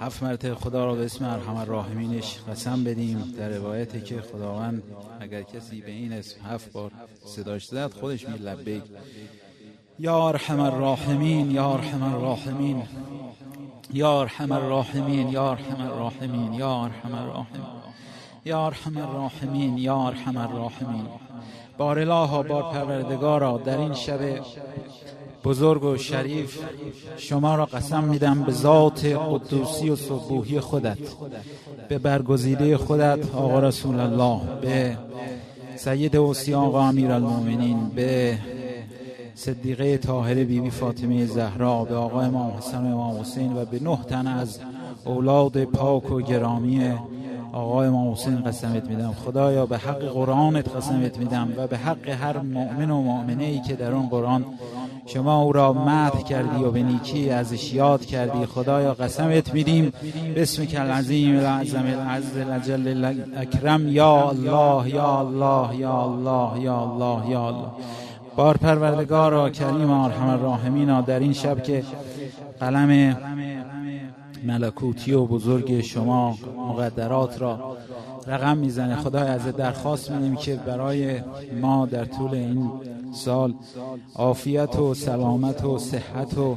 هفت 0.00 0.22
مرتبه 0.22 0.54
خدا 0.54 0.84
را 0.84 0.94
به 0.94 1.04
اسم 1.04 1.24
ارحم 1.24 1.56
الراحمینش 1.56 2.38
قسم 2.48 2.84
بدیم 2.84 3.34
در 3.38 3.48
روایتی 3.48 4.00
که 4.00 4.20
خداوند 4.20 4.82
اگر 5.20 5.42
کسی 5.42 5.80
به 5.80 5.90
این 5.90 6.12
اسم 6.12 6.40
هفت 6.44 6.72
بار 6.72 6.90
صداش 7.24 7.66
زد 7.66 7.92
خودش 7.92 8.28
می 8.28 8.38
لبیک. 8.38 8.82
یا 9.98 10.28
ارحم 10.28 10.60
الراحمین 10.60 11.50
یا 11.50 11.72
ارحم 11.72 12.02
الراحمین. 12.02 12.82
یا 13.92 14.20
ارحم 14.20 14.52
الراحمین 14.52 15.28
یا 15.28 15.50
ارحم 15.50 15.80
الراحمین 15.80 16.52
یا 16.52 16.84
ارحم 16.84 17.14
الراحمین. 17.14 17.66
یا 18.44 18.66
ارحم 18.66 18.96
الراحمین 18.96 19.78
یا 19.78 19.96
ارحم 19.96 20.36
الراحمین. 20.36 21.06
بار 21.78 21.98
الله 21.98 22.32
و 22.32 22.42
بار 22.42 22.62
پروردگارا 22.62 23.58
در 23.58 23.78
این 23.78 23.94
شب 23.94 24.20
بزرگ 25.44 25.84
و 25.84 25.96
شریف 25.96 26.58
شما 27.16 27.54
را 27.54 27.66
قسم 27.66 28.04
میدم 28.04 28.42
به 28.42 28.52
ذات 28.52 29.04
قدوسی 29.04 29.90
و 29.90 29.96
صبوحی 29.96 30.60
خودت 30.60 30.98
به 31.88 31.98
برگزیده 31.98 32.76
خودت 32.76 33.34
آقا 33.34 33.60
رسول 33.60 34.00
الله 34.00 34.40
به 34.60 34.98
سید 35.76 36.16
اوسی 36.16 36.54
آقا 36.54 36.82
امیر 36.82 37.10
المومنین 37.10 37.88
به 37.88 38.38
صدیقه 39.34 39.96
طاهره 39.96 40.44
بیبی 40.44 40.70
فاطمه 40.70 41.26
زهرا 41.26 41.84
به 41.84 41.94
آقا 41.94 42.20
امام 42.20 42.50
حسن 42.50 42.84
و 42.84 42.86
امام 42.86 43.20
حسین 43.20 43.56
و 43.56 43.64
به 43.64 43.82
نه 43.82 43.98
تن 44.08 44.26
از 44.26 44.60
اولاد 45.04 45.64
پاک 45.64 46.10
و 46.10 46.20
گرامی 46.20 46.94
آقای 47.58 47.86
امام 47.88 48.12
حسین 48.12 48.42
قسمت 48.42 48.84
میدم. 48.90 49.12
خدایا 49.24 49.66
به 49.66 49.78
حق 49.78 49.98
قرآنت 49.98 50.76
قسمت 50.76 51.18
میدم 51.18 51.48
و 51.56 51.66
به 51.66 51.76
حق 51.76 52.08
هر 52.08 52.38
مؤمن 52.38 52.90
و 52.90 53.02
مؤمنه 53.02 53.44
ای 53.44 53.60
که 53.60 53.74
در 53.74 53.92
اون 53.92 54.08
قرآن 54.08 54.44
شما 55.06 55.42
او 55.42 55.52
را 55.52 55.72
مدح 55.72 56.22
کردی 56.22 56.64
و 56.64 56.70
به 56.70 56.82
نیکی 56.82 57.30
ازش 57.30 57.72
یاد 57.72 58.06
کردی 58.06 58.46
خدایا 58.46 58.94
قسمت 58.94 59.54
میدیم. 59.54 59.92
بسم 60.36 60.64
کل 60.64 60.78
عظیم 60.78 61.36
العظم 61.36 61.84
العز 61.86 62.36
الجل 62.36 63.04
الاکرم. 63.04 63.88
یا 63.88 64.28
الله 64.28 64.94
یا 64.94 65.18
الله 65.18 65.76
یا 65.76 66.02
الله 66.02 66.60
یا 66.60 66.80
الله 66.80 67.30
یا 67.30 67.46
الله. 67.46 67.70
بار 68.36 68.56
پروردگار 68.56 69.50
کریم 69.50 69.90
ارحم 69.90 70.28
الراحمین. 70.28 71.00
در 71.00 71.18
این 71.18 71.32
شب 71.32 71.62
که 71.62 71.84
قلم 72.60 73.16
ملکوتی 74.44 75.12
و 75.12 75.26
بزرگ 75.26 75.80
شما 75.80 76.38
مقدرات 76.56 77.42
را 77.42 77.76
رقم 78.26 78.58
می‌زنه. 78.58 78.96
خدای 78.96 79.28
از 79.28 79.46
درخواست 79.46 80.10
میدیم 80.10 80.36
که 80.36 80.56
برای 80.56 81.20
ما 81.60 81.86
در 81.86 82.04
طول 82.04 82.34
این 82.34 82.70
سال 83.12 83.54
عافیت 84.14 84.76
و 84.76 84.94
سلامت 84.94 85.64
و 85.64 85.78
صحت 85.78 86.38
و 86.38 86.56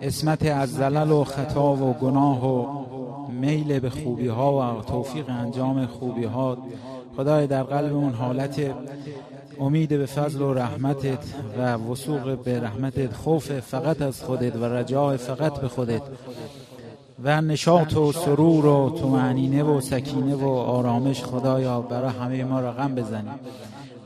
اسمت 0.00 0.46
از 0.46 0.72
زلل 0.72 1.10
و 1.10 1.24
خطا 1.24 1.76
و 1.76 1.92
گناه 1.92 2.48
و 2.48 2.84
میل 3.32 3.78
به 3.78 3.90
خوبی 3.90 4.26
ها 4.26 4.78
و 4.78 4.82
توفیق 4.82 5.28
انجام 5.28 5.86
خوبی 5.86 6.24
ها 6.24 6.58
خدای 7.16 7.46
در 7.46 7.62
قلب 7.62 7.94
اون 7.94 8.12
حالت 8.12 8.60
امید 9.60 9.88
به 9.88 10.06
فضل 10.06 10.42
و 10.42 10.54
رحمتت 10.54 11.18
و 11.58 11.72
وسوق 11.72 12.42
به 12.44 12.60
رحمتت 12.60 13.12
خوف 13.12 13.60
فقط 13.60 14.02
از 14.02 14.22
خودت 14.22 14.56
و 14.56 14.64
رجاع 14.64 15.16
فقط 15.16 15.60
به 15.60 15.68
خودت. 15.68 16.02
و 17.24 17.40
نشاط 17.40 17.96
و 17.96 18.12
سرور 18.12 18.66
و 18.66 18.90
تومعنینه 19.00 19.62
و 19.62 19.80
سکینه 19.80 20.34
و 20.34 20.48
آرامش 20.48 21.24
خدایا 21.24 21.80
برای 21.80 22.10
همه 22.10 22.44
ما 22.44 22.60
رقم 22.60 22.94
بزنیم 22.94 23.34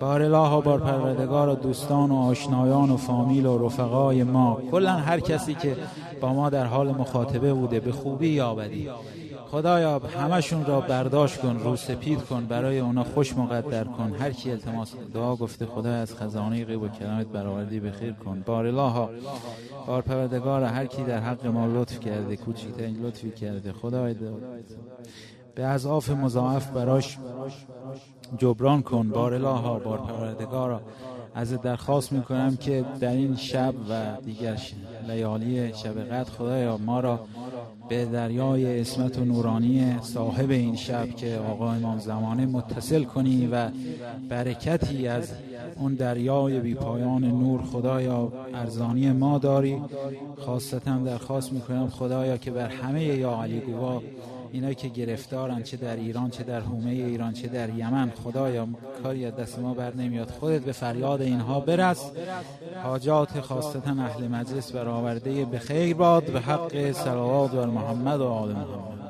بار 0.01 0.23
الله 0.23 0.53
و 0.53 0.61
بار 0.61 0.81
پروردگار 0.81 1.49
و 1.49 1.55
دوستان 1.55 2.11
و 2.11 2.17
آشنایان 2.17 2.91
و 2.91 2.97
فامیل 2.97 3.47
و 3.47 3.67
رفقای 3.67 4.23
ما 4.23 4.59
کلا 4.71 4.93
هر 4.93 5.21
کسی 5.21 5.55
که 5.55 5.77
با 6.21 6.33
ما 6.33 6.51
در 6.51 6.65
حال 6.65 6.91
مخاطبه 6.91 7.55
بوده 7.55 7.81
به 7.81 7.93
خوبی 7.93 8.29
یا 8.29 8.55
بدی 8.55 8.89
خدایا 9.51 9.99
همشون 9.99 10.67
را 10.67 10.81
برداشت 10.81 11.39
کن 11.41 11.61
رو 11.65 11.77
سپید 11.77 12.23
کن 12.23 12.47
برای 12.47 12.79
اونا 12.79 13.05
خوش 13.05 13.37
مقدر 13.37 13.85
کن. 13.85 14.13
هر 14.21 14.33
کی 14.33 14.51
التماس 14.51 14.95
دعا 15.15 15.37
گفته 15.37 15.67
خدا 15.67 15.93
از 15.93 16.15
خزانه 16.17 16.65
غیب 16.65 16.83
و 16.83 16.89
کلامت 16.89 17.27
برآوردی 17.27 17.81
بخیر 17.81 18.13
کن. 18.13 18.43
بار 18.47 18.67
الله 18.67 19.09
بار 19.87 20.03
پروردگار 20.03 20.63
هر 20.63 20.87
کی 20.87 21.03
در 21.03 21.21
حق 21.21 21.47
ما 21.47 21.67
لطف 21.67 22.01
کرده 22.01 22.37
کوچکترین 22.37 22.97
لطفی 22.97 23.31
کرده 23.31 23.73
خدای 23.73 24.15
به 25.55 25.67
اضعاف 25.67 26.11
مضاعف 26.11 26.71
براش 26.71 27.19
جبران 28.39 28.83
کن. 28.83 29.09
بار 29.09 29.35
الله 29.35 29.79
بار 29.85 29.99
پروردگارا. 29.99 30.81
از 31.35 31.53
درخواست 31.53 32.13
می‌کنم 32.13 32.57
که 32.57 32.85
در 33.01 33.13
این 33.13 33.37
شب 33.37 33.75
و 33.91 34.17
دیگر 34.25 34.59
لیالی 35.09 35.75
شب 35.75 36.01
قدر 36.01 36.31
خدایا 36.31 36.77
ما 36.77 37.01
را 37.01 37.21
به 37.89 38.05
دریای 38.05 38.81
اسمت 38.81 39.19
و 39.19 39.25
نورانی 39.25 39.99
صاحب 40.03 40.51
این 40.51 40.77
شب 40.77 41.09
که 41.09 41.39
آقا 41.51 41.73
امام 41.73 41.99
زمانه 41.99 42.47
متصل 42.47 43.05
کنی 43.05 43.47
و 43.47 43.71
برکتی 44.29 45.09
از 45.09 45.33
اون 45.77 45.95
دریای 45.95 46.61
بی 46.61 46.75
پایان 46.75 47.25
نور 47.25 47.63
خدایا 47.63 48.33
ارزانی 48.55 49.13
ما 49.13 49.39
داری. 49.39 49.83
خاصتا 50.47 50.99
درخواست 50.99 51.53
می‌کنم 51.53 51.89
خدایا 51.89 52.37
که 52.37 52.51
بر 52.51 52.69
همه 52.69 53.05
یا 53.05 53.43
علی 53.43 53.61
گوا 53.61 54.03
اینا 54.53 54.73
که 54.73 54.89
گرفتارن 54.89 55.63
چه 55.63 55.77
در 55.77 55.97
ایران 55.97 56.31
چه 56.31 56.43
در 56.43 56.61
حومه 56.61 56.91
ایران 56.91 57.33
چه 57.33 57.49
در 57.49 57.71
یمن 57.71 58.13
خدایا 58.25 58.69
کاری 59.03 59.25
از 59.25 59.37
دست 59.37 59.59
ما 59.59 59.75
بر 59.75 59.95
نمیاد. 59.95 60.31
خودت 60.31 60.63
به 60.63 60.73
فریاد 60.73 61.23
اینها 61.23 61.61
برس. 61.61 62.11
حاجات 62.83 63.41
خاصتا 63.41 63.91
اهل 63.91 64.29
مجلس 64.29 64.73
برآورده 64.73 65.45
به 65.45 65.59
خیر 65.59 65.97
باد 65.97 66.33
به 66.33 66.41
حق 66.41 66.93
صلوات 66.93 67.51
بر 67.51 67.67
محمد 67.67 68.21
و 68.21 68.27
آل 68.27 68.53
محمد. 68.53 69.08